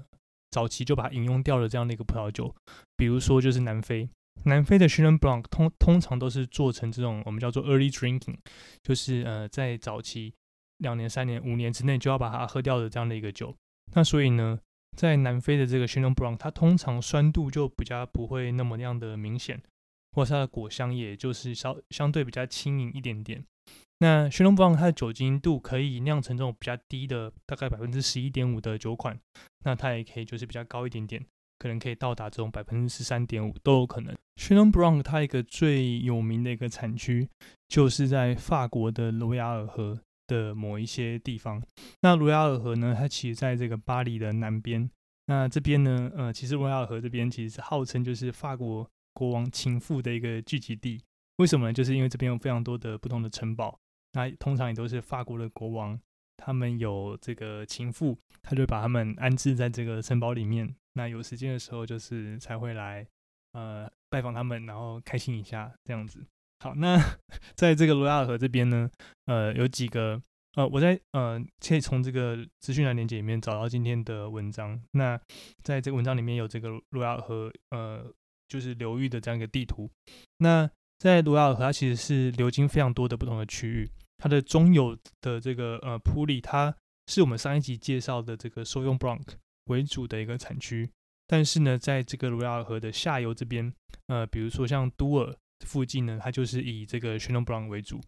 [0.50, 2.54] 早期就把它饮用掉的这样的一个葡萄酒，
[2.96, 4.09] 比如说就是南非。
[4.42, 8.37] 南非的 Chenin Blanc 通通常都是做成这种我们叫做 early drinking，
[8.83, 10.35] 就是呃在早期
[10.79, 13.57] 两年、三年、五年之内就要把它喝掉的这样的一个酒。
[13.94, 14.59] 那所以呢，
[14.97, 19.62] 在南非的这个 Chenin Blanc，它通常酸度就比较不会那么样的明显，
[20.12, 23.44] 或是它的果香也就是相相对比较轻盈一点点。
[24.01, 29.18] 那 Chenin Blanc 它的酒精度可以酿成这种比较低的，大概百分之十一点五的酒款，
[29.64, 31.25] 那它也可以就是比较高一点点。
[31.64, 34.14] 可能可以到达这种百分之十三点五都有可能。
[34.37, 37.27] Chenin Blanc 它一个最有名的一个产区，
[37.68, 41.62] 就是在法国的卢亚尔河的某一些地方。
[42.03, 44.90] 那卢亚尔河呢，它其实在这个巴黎的南边。
[45.24, 51.00] 那这边呢，呃，其实卢亚尔河这边其实是号称就是法国国王情妇的一个聚集地。
[51.38, 51.72] 为什么呢？
[51.72, 53.79] 就是因为这边有非常多的不同的城堡，
[54.12, 55.98] 那通常也都是法国的国王，
[56.37, 60.77] 他们有这个情妇，他就把他们安置在这个城堡里面。
[60.94, 63.07] 那有时间的时候，就是才会来，
[63.52, 66.24] 呃，拜访他们，然后开心一下这样子。
[66.61, 66.98] 好，那
[67.54, 68.90] 在这个罗亚尔河这边呢，
[69.26, 70.20] 呃，有几个，
[70.54, 74.80] 呃，我在呃，可以从这个资讯栏链接里面找到今天的文章。
[74.92, 75.20] 那
[75.62, 78.04] 在这个文章里面有这个罗亚尔河，呃，
[78.48, 79.90] 就是流域的这样一个地图。
[80.38, 83.90] 那在罗亚尔河，它其实是流经非常多的不同的区域。
[84.16, 86.74] 它的中游的这个呃普里，它
[87.09, 89.22] 是我们上一集介绍的这个收用 Bronc。
[89.66, 90.90] 为主的一个产区，
[91.27, 93.72] 但是呢，在这个卢亚尔河的下游这边，
[94.09, 98.00] 呃，比如说像都尔附近呢，它就是以这个 Chenin Blanc 为主。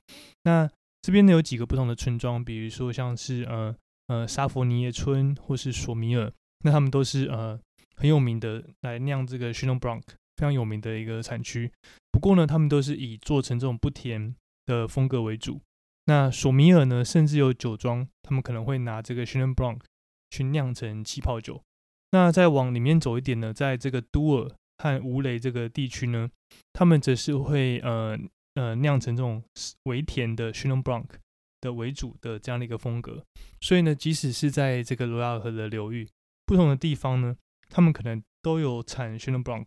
[0.44, 0.68] 那
[1.02, 3.74] 这边呢有几个不同的村庄，比如说像是呃
[4.08, 6.32] 呃沙佛尼耶村或是索米尔，
[6.64, 7.58] 那他们都是呃
[7.96, 10.02] 很有名的来酿这个 Chenin Blanc
[10.36, 11.72] 非常有名的一个产区。
[12.12, 14.34] 不过呢，他们都是以做成这种不甜
[14.66, 15.60] 的风格为主。
[16.06, 19.80] 那索米尔呢，甚至有酒庄，他们可能会拿这个 Chenin Blanc。
[20.30, 21.62] 去酿成气泡酒。
[22.12, 26.30] 那再往里面走一点呢，在这个都尔和吴雷这个地区呢，
[26.72, 28.16] 他们则是会呃
[28.54, 29.42] 呃酿成这种
[29.84, 31.06] 微甜的 Chenin Blanc
[31.60, 33.24] 的为主的这样的一个风格。
[33.60, 36.08] 所以呢，即使是在这个罗亚尔河的流域，
[36.46, 37.36] 不同的地方呢，
[37.68, 39.66] 他们可能都有产 Chenin Blanc，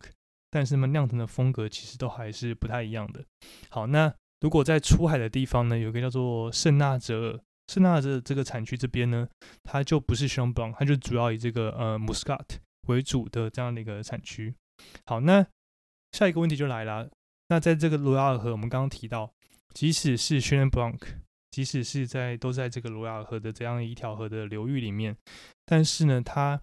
[0.50, 3.22] 但是呢，酿成的风格其实都还是不太一样的。
[3.68, 7.40] 好，那如果在出海的地方呢，有个叫做圣纳泽尔。
[7.70, 9.28] 圣纳的这个产区这边呢，
[9.62, 12.44] 它就不是 c h a m b l n 它就主要以这个呃 Muscat
[12.88, 14.52] 为主的这样的一个产区。
[15.06, 15.46] 好，那
[16.10, 17.08] 下一个问题就来了。
[17.46, 19.32] 那在这个罗亚尔河，我们刚刚提到，
[19.72, 20.98] 即使是 c h a m b l n
[21.52, 25.16] 即使是在都在这个罗亚尔河的这样一条河的流域里面，
[25.64, 26.60] 但是呢，它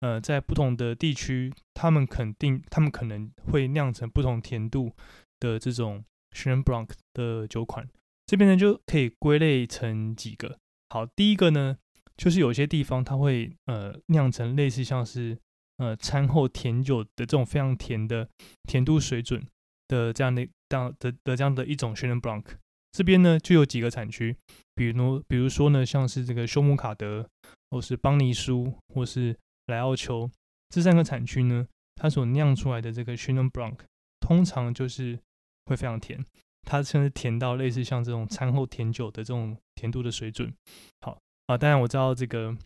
[0.00, 4.92] 呃在不同的地区，他们肯定他们可能会酿成不同甜度
[5.40, 7.88] 的这种 c h a m b l n 的酒款。
[8.26, 10.58] 这边呢就可以归类成几个。
[10.88, 11.76] 好，第一个呢，
[12.16, 15.38] 就是有些地方它会呃酿成类似像是
[15.78, 18.28] 呃餐后甜酒的这种非常甜的
[18.64, 19.46] 甜度水准
[19.88, 22.44] 的这样的这样的的这样的一种 Chenin Blanc。
[22.92, 24.36] 这边呢就有几个产区，
[24.74, 27.28] 比如比如说呢像是这个休姆卡德，
[27.70, 30.30] 或是邦尼苏，或是莱奥丘
[30.68, 33.78] 这三个产区呢，它所酿出来的这个 Chenin Blanc
[34.20, 35.18] 通常就是
[35.66, 36.24] 会非常甜。
[36.64, 40.52] 它甚至甜到类似像这种餐后甜酒的这种甜度的水准。
[41.00, 42.56] 好啊，当然我知道这个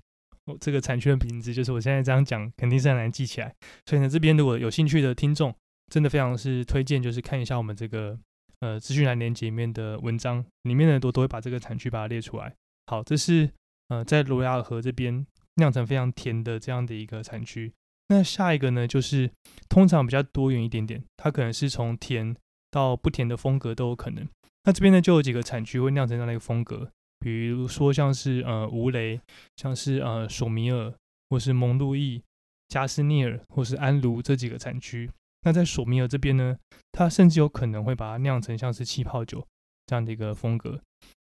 [0.60, 3.54] 这个产区的名字，就是我现在这样讲肯定是很难记起来。
[3.86, 5.54] 所以呢，这边如果有兴趣的听众，
[5.92, 8.18] 真的非常是推荐，就是看一下我们这个
[8.60, 12.54] 呃资讯栏连接里面的文章，里面呢都都会把这个产区把它列出来。
[12.86, 13.50] 好，这是
[13.88, 17.72] 呃在罗亚尔河这边酿成非常甜的这样的一个产区。
[18.10, 19.30] 那下一个呢，就是
[19.68, 22.34] 通常比较多元一点点，它可能是从甜
[22.70, 24.26] 到不甜的风格都有可能。
[24.64, 29.20] 那这边呢就有几个产区会酿成这样的一个风格，比如说像是呃吴雷，
[29.56, 30.92] 像是呃索米尔，
[31.30, 32.22] 或是蒙路易、
[32.68, 35.10] 加斯涅尔，或是安卢这几个产区。
[35.42, 36.58] 那在索米尔这边呢，
[36.92, 39.46] 它甚至有可能会把它酿成像是气泡酒
[39.86, 40.80] 这样的一个风格。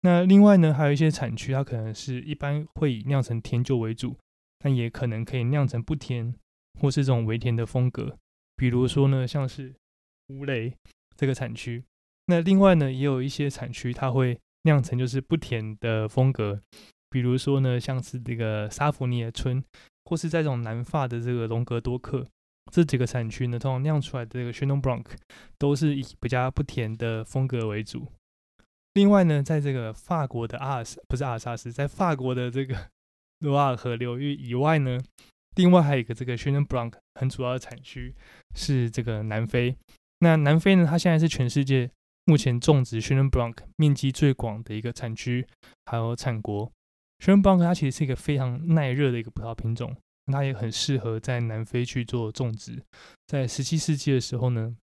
[0.01, 4.17] 那另外呢，还有一些产区，它可能是一般会以酿成甜酒为主，
[4.59, 6.35] 但也可能可以酿成不甜。
[6.79, 8.17] 或是这种微甜的风格，
[8.55, 9.75] 比如说呢，像是
[10.29, 10.73] 乌雷
[11.15, 11.83] 这个产区。
[12.27, 16.61] 那另外呢，也有一些产区它会酿成就是不甜的风格，
[17.09, 19.63] 比如说呢，像是这个沙弗尼尔村，
[20.05, 22.25] 或是在这种南法的这个隆格多克
[22.71, 25.05] 这几个产区呢，通常酿出来的这个 Chenin Blanc
[25.57, 28.07] 都是以比较不甜的风格为主。
[28.93, 32.89] 另外呢，在这个法国的阿尔萨不是阿尔萨斯，在法国的这个
[33.39, 34.97] 卢瓦尔河流域以外呢。
[35.55, 38.15] 另外还有一个这个 Chenin Blanc 很主要的产区
[38.55, 39.75] 是这个南非。
[40.23, 41.91] 那南非呢，它现在是全世界
[42.23, 45.45] 目前种植 Chenin Blanc 面积最广的一个产区，
[45.85, 46.71] 还有产国。
[47.19, 49.95] Chenin Blanc 它其实是一个非常耐热的一个葡萄品种，
[50.31, 52.81] 它也很适合在南非去做种植。
[53.27, 54.75] 在十七世纪的时候呢，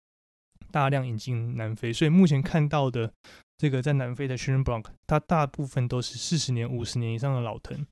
[0.71, 3.11] 大量引进南非，所以目前看到的
[3.57, 7.85] 这个在南非的 Chenin Blanc，它大部分都是四十年、五十年以上的老藤。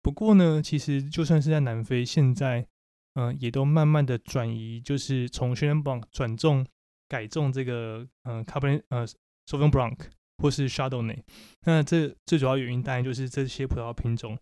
[0.00, 2.66] 不过呢，其实就算是在南非，现在，
[3.14, 6.66] 嗯，也都慢慢的转移，就是从 Chenin Blanc 转种
[7.12, 9.06] 改种这个，嗯，Cabernet，呃
[9.46, 9.98] ，Sauvignon Blanc
[10.38, 11.24] 或是 s h a d o w n a y。
[11.66, 14.38] 那这最主要原因当然就是这些葡萄品种，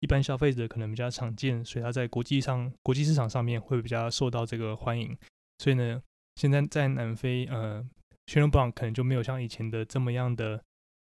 [0.00, 5.16] 一般消费者可能比较常见，所以它在国际上、国际市场上面会比较受到这个欢迎。
[5.56, 6.02] 所以呢，
[6.36, 7.82] 现在在南非，呃
[8.26, 10.62] ，Chenin Blanc 可能就没有像以前的这么样的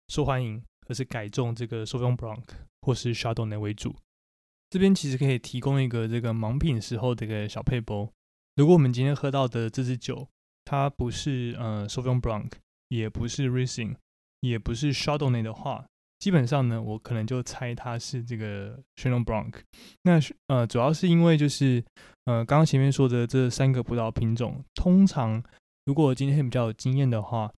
[0.09, 2.43] 受欢迎，而是改种这个 Sauvignon Blanc。
[2.85, 3.95] 或是 s h a d o w n a y 为主，
[4.69, 8.13] 这边其实可以提供一个这个盲品时候的一个小配包。
[8.55, 10.29] 如果我们今天喝到的这支酒，
[10.65, 12.51] 它不是呃 Sauvignon Blanc，
[12.89, 13.95] 也不是 Riesling，
[14.41, 15.85] 也不是 Chardonnay 的话，
[16.19, 19.53] 基本上呢，我可能就猜它是这个 Chenin Blanc。
[20.01, 21.81] 那呃，主要是因为就是
[22.25, 25.41] 呃，刚刚前面说的这三个葡萄品种，通常
[25.85, 27.51] 如果今天比较有经验的话。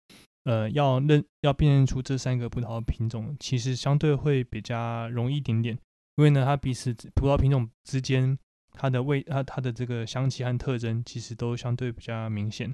[0.49, 5.77] 呃，要认要辨认出这三个葡萄品种，其实相对会比较容易一点点，
[6.15, 8.39] 因为呢，它彼此葡萄品种之间，
[8.77, 12.73] 它的味它它的这个香气和特征，其实都相对比较明显。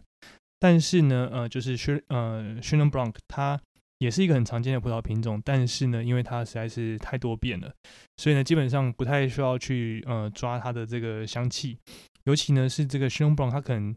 [0.59, 3.59] 但是呢，呃，就是轩呃轩农 Blanc，它
[3.99, 7.73] 也是一个很常见的葡萄品种，但是呢，因为它实在是太多变了，
[8.17, 11.77] 所以呢，基本上不太需要去呃抓它的这个香气，
[12.25, 13.95] 尤其呢是这个轩农 Blanc，它可能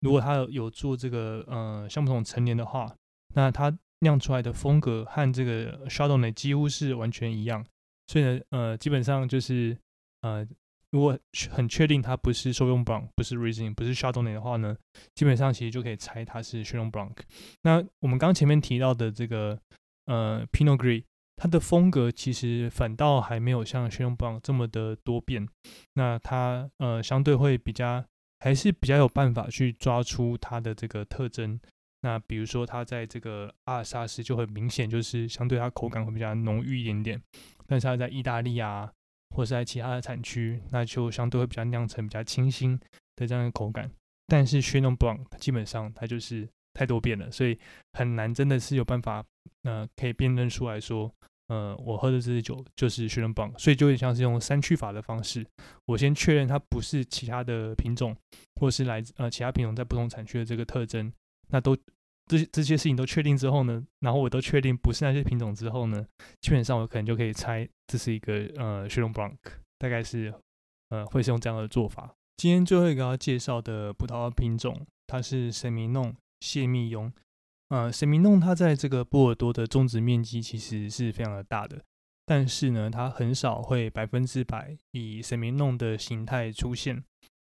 [0.00, 2.94] 如果它有做这个呃橡木桶陈年的话。
[3.36, 7.66] 那它酿出来的风格和这个 Chardonnay 几乎是完全一样，
[8.06, 9.76] 所以呢，呃，基本上就是
[10.20, 10.46] 呃，
[10.94, 11.18] 如果
[11.50, 14.76] 很确定它不是 Sauvignon Blanc，不是 Riesling，不是 s h a d o w n a y 的话呢，
[15.16, 17.16] 基本上其实就可以猜它是 Chenin Blanc。
[17.62, 19.58] 那我们刚前面提到的这个
[20.06, 21.02] 呃 Pinot Gris，
[21.34, 25.48] 它的风格其实反倒还没有像 Chenin Blanc 这么的多变，
[25.94, 28.04] 那它呃相对会比较
[28.38, 31.58] 还是比较有办法去抓出它的这个特征。
[32.02, 37.20] 那比如说，它在这个阿尔萨斯就很明显，就是相对它口感会比较浓郁一点点。
[37.66, 38.92] 但是它在意大利啊，
[39.34, 42.78] 或者在其他的产区，那就相对会比较酿成比较清新
[43.16, 43.90] 的这样的口感。
[44.26, 47.58] 但是 c h e n o n Blanc 基本上它就是太多变了，所以
[47.92, 49.22] 很难真的是有办法，
[49.64, 51.12] 呃，可以辨认出来说，
[51.48, 53.58] 呃，我喝的这支酒就是 c h e n o n Blanc。
[53.58, 55.46] 所以就有点像是用三去法的方式，
[55.84, 58.16] 我先确认它不是其他的品种，
[58.60, 61.12] 或是来自呃其他品种在不同产区的这个特征。
[61.48, 61.76] 那都
[62.26, 66.06] 这这些事情都确定之后呢，然后我都确定不是那些品种之后呢，
[66.40, 69.36] 基本上我可能就可以猜这是一个呃雪龙 Blanc，
[69.78, 70.32] 大概是
[70.88, 72.14] 呃会是用这样的做法。
[72.38, 77.12] 今天最后一个要介绍的葡萄品种，它是神明弄谢密雍。
[77.68, 81.82] 呃，神明弄它在这个波尔多的种植面积其实是非常的大的，
[82.24, 87.04] 但是呢，它很少会百分之百以神明弄的形态出现。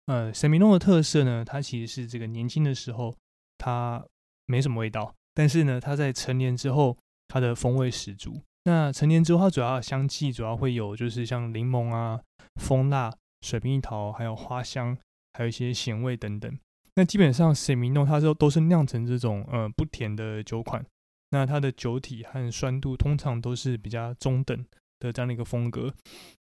[0.06, 3.16] 呃，神明弄的特色呢，它其实是这个年轻的时候。
[3.60, 4.06] 它
[4.48, 6.96] 没什么味道，但是呢，它在成年之后，
[7.28, 8.40] 它的风味十足。
[8.64, 12.20] 那成年之后，它主要的香气主要会有，就是像柠檬啊、
[12.60, 14.96] 蜂蜡、水蜜桃，还有花香，
[15.34, 16.58] 还有一些咸味等等。
[16.94, 20.84] 那基本上，水米诺它都都是酿成这种呃不甜的酒款。
[21.30, 24.64] 那它的酒体和酸度通常都是比较中等
[24.98, 25.94] 的这样的一个风格。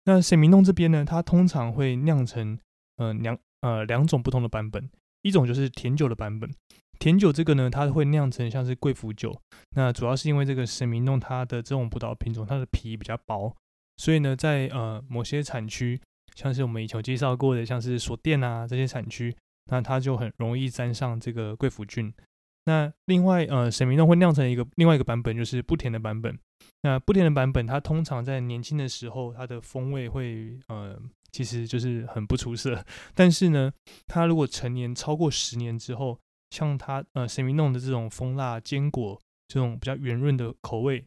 [0.04, 2.58] 那水米诺这边呢，它通常会酿成
[2.96, 4.90] 呃两呃两种不同的版本。
[5.22, 6.50] 一种就是甜酒的版本。
[6.98, 9.38] 甜酒这个呢，它会酿成像是贵腐酒。
[9.76, 13.54] 那主要是因为这个神明弄它的这种葡萄品种，它的皮比较薄，
[13.96, 16.00] 所以呢，在呃某些产区，
[16.34, 19.36] 像是我们以前介绍过的，像是锁店啊这些产区，
[19.70, 22.12] 那它就很容易沾上这个贵腐菌。
[22.64, 26.38] 那另外呃，神明弄会酿成一个另外一个版本，就是不甜的版本。
[26.82, 31.00] 那不甜的版本，它通常在年轻的时候，它的风味会呃，
[31.32, 32.84] 其实就是很不出色。
[33.14, 33.72] 但是呢，
[34.06, 36.18] 它如果成年超过十年之后，
[36.50, 41.04] 像它呃神明弄的这种蜂蜡坚果这种比较圆润的口味，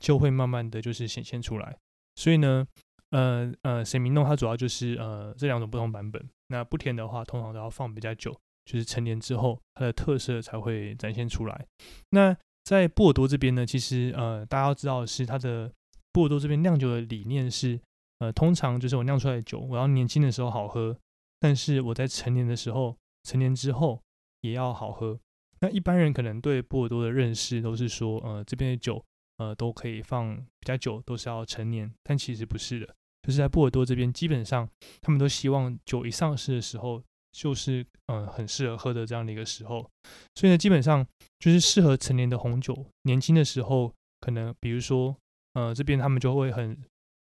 [0.00, 1.76] 就会慢慢的就是显现出来。
[2.16, 2.66] 所以呢，
[3.10, 6.24] 呃呃神明弄它主要就是呃这两种不同版本。
[6.48, 8.30] 那不甜的话，通常都要放比较久，
[8.64, 11.66] 就是成年之后，它的特色才会展现出来。
[12.10, 15.72] 那在波尔多这边呢，其实呃，大家要知道的是，它的
[16.12, 17.80] 波尔多这边酿酒的理念是，
[18.18, 20.96] 呃，通常就是我酿出来的酒，我要年轻的时候好喝，
[21.40, 24.00] 但是我在成年的时候，成年之后
[24.44, 25.18] 也要好喝。
[25.60, 29.04] 那一般人可能对波尔多的认识都是说，呃，这边的酒，
[29.38, 32.86] 呃，都可以放比较久，都是要成年，但其实不是的，
[33.22, 34.68] 就是在波尔多这边，基本上
[35.00, 37.02] 他们都希望酒一上市的时候。
[37.36, 39.90] 就是嗯，很适合喝的这样的一个时候，
[40.36, 41.04] 所以呢，基本上
[41.40, 42.86] 就是适合成年的红酒。
[43.02, 45.16] 年轻的时候，可能比如说，
[45.54, 46.80] 呃，这边他们就会很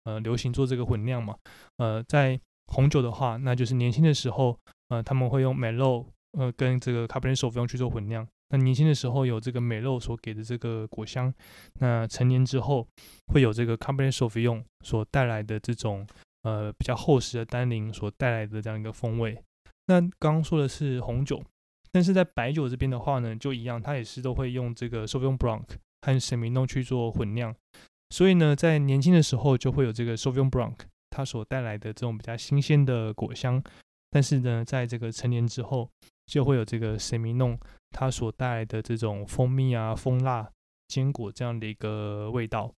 [0.04, 1.34] 呃流行做这个混酿嘛。
[1.78, 4.58] 呃，在红酒的话，那就是年轻的时候，
[4.88, 6.06] 呃，他们会用美肉
[6.37, 8.26] 呃跟这个 Cabernet Sauvignon 去做混酿。
[8.51, 11.32] 那年轻的时候有这个美肉所给的这个果香，
[11.80, 12.87] 那成年之后
[13.32, 16.07] 会有这个 Cabernet Sauvignon 所带来的这种
[16.43, 19.37] 呃比较厚实的单宁所带来的这样一个风味。
[19.87, 21.43] 那刚刚说的是红酒，
[21.91, 25.64] 但是在白酒这边的话呢，就一样，它也是都会用这个 Sauvignon Blanc
[26.03, 27.55] 和神明弄去做混酿，
[28.11, 30.74] 所以呢，在年轻的时候就会有这个 Sauvignon Blanc
[31.11, 33.62] 它所带来的这种比较新鲜的果香，
[34.11, 35.91] 但是呢，在这个成年之后，
[36.27, 37.59] 就会有这个神明弄
[37.91, 40.51] 它所带来的这种蜂蜜啊、蜂蜡、
[40.89, 42.72] 坚果这样的一个味道。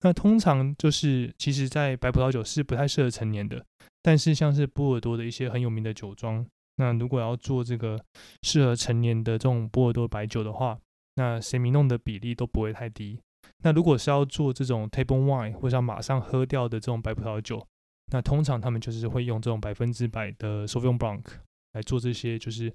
[0.00, 3.64] 那通常就是，其实，在白葡萄酒是不太适合成年的。
[4.00, 6.46] 但是像是波尔多的一些很有名的酒庄，
[6.76, 8.00] 那如果要做这个
[8.42, 10.78] 适合成年的这种波尔多白酒的话，
[11.16, 13.20] 那谁米弄的比例都不会太低。
[13.64, 17.66] 那如果是要做这种 table wine 或者要马上喝掉的这种白葡萄酒，
[18.12, 21.24] 那通常他们就是会用这种百分之百的 Sauvignon Blanc
[21.72, 22.72] 来做这些，就是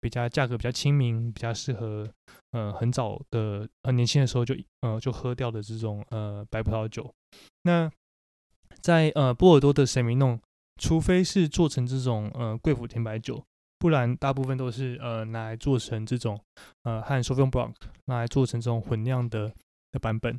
[0.00, 2.08] 比较价格比较亲民、比较适合
[2.52, 7.12] 呃很早的很年轻的时候就呃就喝掉的这种呃白葡萄酒。
[7.62, 7.90] 那
[8.80, 10.40] 在呃波尔多的神明弄。
[10.78, 13.42] 除非是做成这种呃贵腐甜白酒，
[13.78, 16.38] 不然大部分都是呃拿来做成这种
[16.82, 17.74] 呃和 Sauvignon Blanc
[18.04, 19.50] 拿来做成这种混酿的
[19.90, 20.38] 的版本。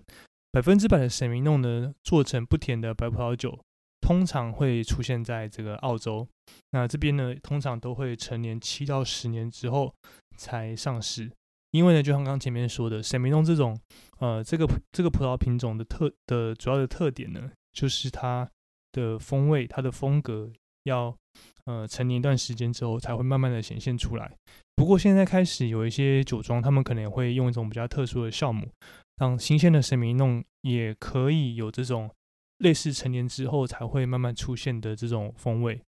[0.51, 3.59] 百分之百的神明弄呢，做成不甜的白葡萄酒，
[3.99, 6.27] 通常会出现在这个澳洲。
[6.71, 9.93] 那这边呢，通常都会成年七到十年之后
[10.37, 11.31] 才上市。
[11.71, 13.79] 因为呢，就像刚前面说的，神明弄这种
[14.19, 18.49] 呃这个这个葡萄品种的特的主要的特点呢，就是它。
[18.93, 20.49] 的风味，它的风格
[20.85, 21.15] 要
[21.65, 24.31] 呃成年一段时间之后才会慢慢的显现出来。
[24.75, 28.67] 不过现在开始有一些酒庄，他们可能也会用一种比较特殊的酵母，
[29.17, 32.09] 让新鲜的神明弄也可以有这种
[32.59, 35.79] 类似成年之后才会慢慢出现的这种风味。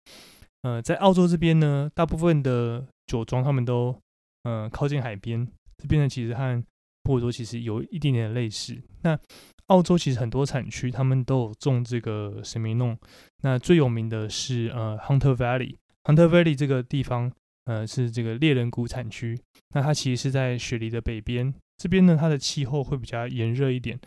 [0.62, 3.94] 呃，在澳洲这边呢，大部分的酒庄他们都
[4.42, 5.46] 呃靠近海边，
[5.76, 6.64] 这边呢其实和
[7.04, 8.76] 波尔多其实有一点点类似。
[9.02, 9.18] 那
[9.66, 12.98] 澳洲其实很多产区，他们都有种这个神明弄。
[13.42, 15.76] 那最有名的是呃 Hunter Valley。
[16.04, 17.30] Hunter Valley 这个地方，
[17.66, 19.38] 呃是这个猎人谷产区。
[19.74, 21.54] 那它其实是在雪梨的北边。
[21.76, 23.98] 这边呢，它的气候会比较炎热一点。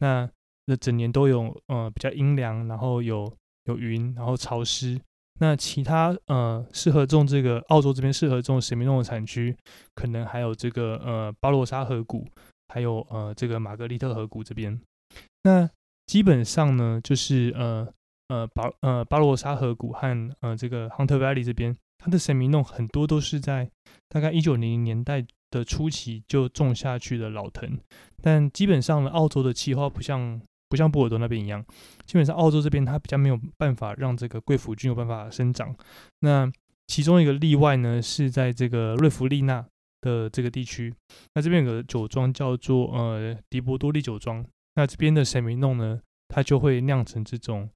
[0.00, 0.28] 那
[0.66, 3.32] 那整年都有呃比较阴凉，然后有
[3.64, 5.00] 有云，然后潮湿。
[5.40, 9.56] 那其他呃适合种这个澳洲这边适合种神明弄的产区，
[9.94, 12.26] 可能还有这个呃巴罗沙河谷，
[12.68, 14.78] 还有呃这个玛格丽特河谷这边。
[15.44, 15.68] 那
[16.06, 17.88] 基本上呢，就是呃
[18.28, 23.70] 呃巴呃巴罗沙河谷和呃这个 Hunter Valley 这边，它的神明弄很多都是在
[24.10, 27.78] 大概一九零零年代的初期就种下去的老藤。
[28.22, 30.38] 但基本上呢，澳洲的气候不像
[30.70, 31.62] 不像波尔多那边一样，
[32.06, 35.74] 基本上澳洲这边它比较没有办法让这个贵腐菌有办法生长。
[36.20, 36.50] 那
[36.86, 39.66] 其中一个例外呢，是在这个瑞弗利纳
[40.00, 40.94] 的这个地区，
[41.34, 44.44] 那这边有个酒庄叫做呃迪博多利酒庄。
[44.76, 47.68] 那这边的神明弄呢，它就会酿成这种，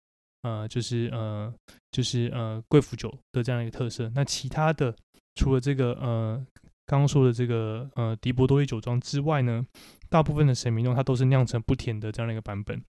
[0.42, 1.53] 呃，就是呃，
[1.90, 4.11] 就是呃，贵腐酒的这样一个特色。
[4.14, 4.95] 那其他的，
[5.34, 6.47] 除了这个呃，
[6.87, 9.64] 刚刚说的这个呃，迪波多利酒庄之外呢，
[10.09, 12.82] 大部分的神明弄它都是酿成不甜的这样的一个版本。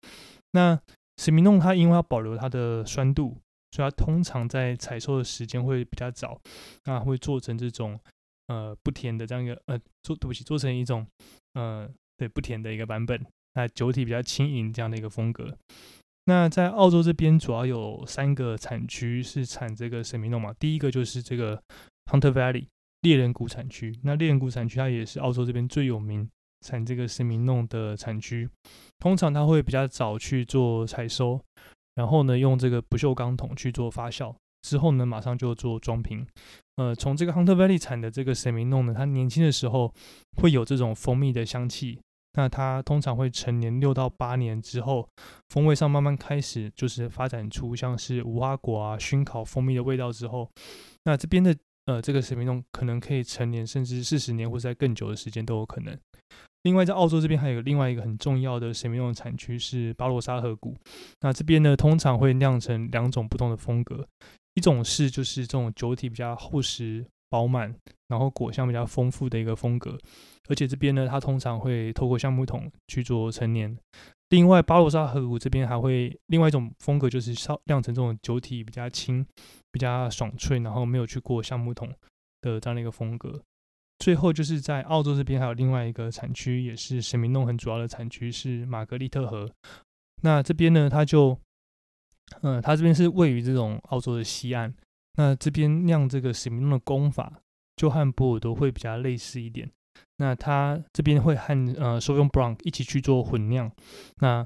[0.51, 0.79] 那
[1.17, 3.37] 神明弄它因为要保留它的酸度，
[3.71, 6.39] 所以它通常在采收的时间会比较早，
[6.85, 7.99] 那会做成这种
[8.47, 11.07] 呃不甜的这样一个呃做对不起做成一种
[11.53, 15.57] 呃对不甜的一个版本，那酒体比较轻盈这样的一个风格。
[16.25, 21.61] 那在澳洲这边主要有三个产区是产这个神明弄嘛，第一个就是这个
[22.11, 22.65] Hunter Valley
[23.05, 26.27] 猎人谷产区，那猎人谷产区它也是澳洲这边最有名
[26.61, 28.49] 产这个神明弄的产区，
[28.97, 31.39] 通常它会比较早去做采收，
[31.93, 36.25] 然后呢用这个不锈钢桶去做发酵，之后呢马上就做装瓶。
[36.77, 39.93] 呃，从这个 Hunter Valley 产的这个神明弄呢，它年轻的时候
[40.41, 41.99] 会有这种蜂蜜的香气。
[42.37, 45.07] 那它通常会成年六到八年之后，
[45.49, 50.49] 风味上慢慢开始就是发展出像是无花果啊、熏烤蜂蜜的味道之后，
[51.05, 51.55] 那这边的
[51.85, 55.97] 呃这个神明弄可能可以成年甚至四十年或者在更久的时间都有可能。
[56.63, 60.75] 另外在澳洲这边还有另外一个很重要的神明弄产区是巴罗沙河谷，
[61.21, 64.07] 那这边呢通常会酿成两种不同的风格，
[64.55, 67.05] 一种是就是这种酒体比较厚实。
[67.27, 67.75] 饱满，
[68.07, 69.97] 然后果香比较丰富的一个风格，
[70.47, 73.75] 而且这边呢，它通常会透过橡木桶去做陈年。
[74.29, 79.25] 另外，巴罗萨河谷这边还会另外一种风格，就是烧酿成这种酒体比较轻、
[79.71, 81.87] 比较爽脆，然后没有去过橡木桶
[82.41, 83.41] 的这样的一个风格。
[83.99, 89.49] 最后就是在澳洲这边还有另外一个产区，也是神明弄很主要的产区是玛格丽特河。
[90.21, 91.39] 那这边呢，它就，
[92.41, 94.73] 嗯，它这边是位于这种澳洲的西岸。
[95.17, 97.41] 那这边酿这个史密诺的功法，
[97.77, 99.71] 就和波尔多会比较类似一点。
[100.17, 103.71] 那它这边会和呃 s a u v i g n Blanc 一起去做混酿，
[104.17, 104.45] 那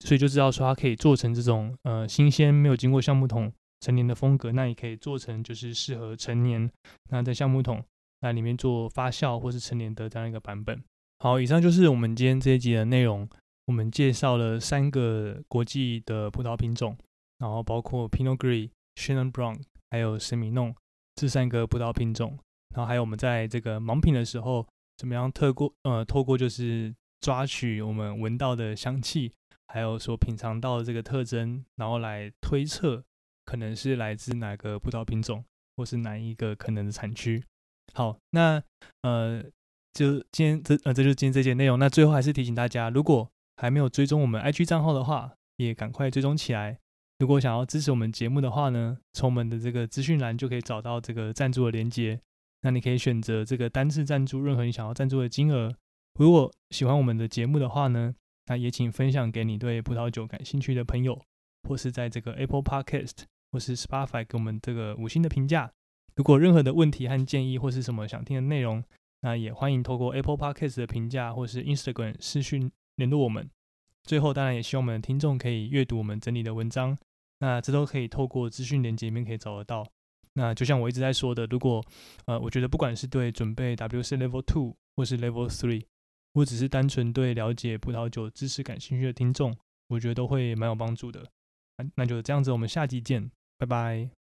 [0.00, 4.52] 所以就知道说它可以做成这种呃新鲜没有经过橡木桶陈年的风格。
[4.52, 6.70] 那也可以做成就是适合陈年，
[7.10, 7.82] 那在橡木桶
[8.20, 10.82] 那里面做发酵或是陈年的这样一个版本。
[11.18, 13.28] 好，以上就是我们今天这一集的内容。
[13.66, 16.96] 我们介绍了三个国际的葡萄品种，
[17.38, 19.60] 然后包括 Pinot Gris、Chenin Blanc。
[19.92, 20.72] 还有神米弄
[21.16, 22.38] 这三个葡萄品种，
[22.74, 24.66] 然后还有我们在这个盲品的时候，
[24.96, 29.32] 怎么样透过呃透过就是抓取我们闻到的香气，
[29.68, 33.04] 还有所品尝到的这个特征，然后来推测
[33.44, 35.44] 可能是来自哪个葡萄品种，
[35.76, 37.42] 或是哪一个可能的产区。
[37.92, 38.62] 好，那
[39.02, 39.42] 呃
[39.92, 41.78] 就今天这呃这就是今天这节内容。
[41.78, 46.78] 那最后还是提醒大家，如果还没有追踪我们 IG 账号的话，也赶快追踪起来。
[47.18, 52.20] 如果想要支持我们节目的话呢，从我们的这个资讯栏就可以找到这个赞助的连接。
[52.62, 55.74] 那你可以选择这个单次赞助任何你想要赞助的金额。
[56.18, 58.14] 如果喜欢我们的节目的话呢，
[58.46, 61.20] 那也请分享给你对葡萄酒感兴趣的朋友，
[61.68, 65.72] 或是在这个 Apple Podcast 或是 Spotify 给我们这个五星的评价。
[66.16, 68.82] 如果任何的问题和建议或是什么想听的内容，
[69.22, 73.48] 那也欢迎透过 Apple Podcast 的评价或是 Instagram 私讯联络我们。
[74.02, 76.98] 最后，当然也希望我们的听众可以阅读我们整理的文章。
[77.38, 79.86] 那这都可以透过资讯连接里面可以找得到。
[80.34, 81.84] 那就像我一直在说的，如果
[82.26, 85.84] 呃，我觉得不管是对准备 WC Level Two 或是 Level Three，
[86.34, 89.56] 或只是单纯对了解葡萄酒知识感兴趣的听众，
[89.88, 91.26] 我觉得都会蛮有帮助的。
[91.96, 94.19] 那就这样子，我们下集见，拜拜。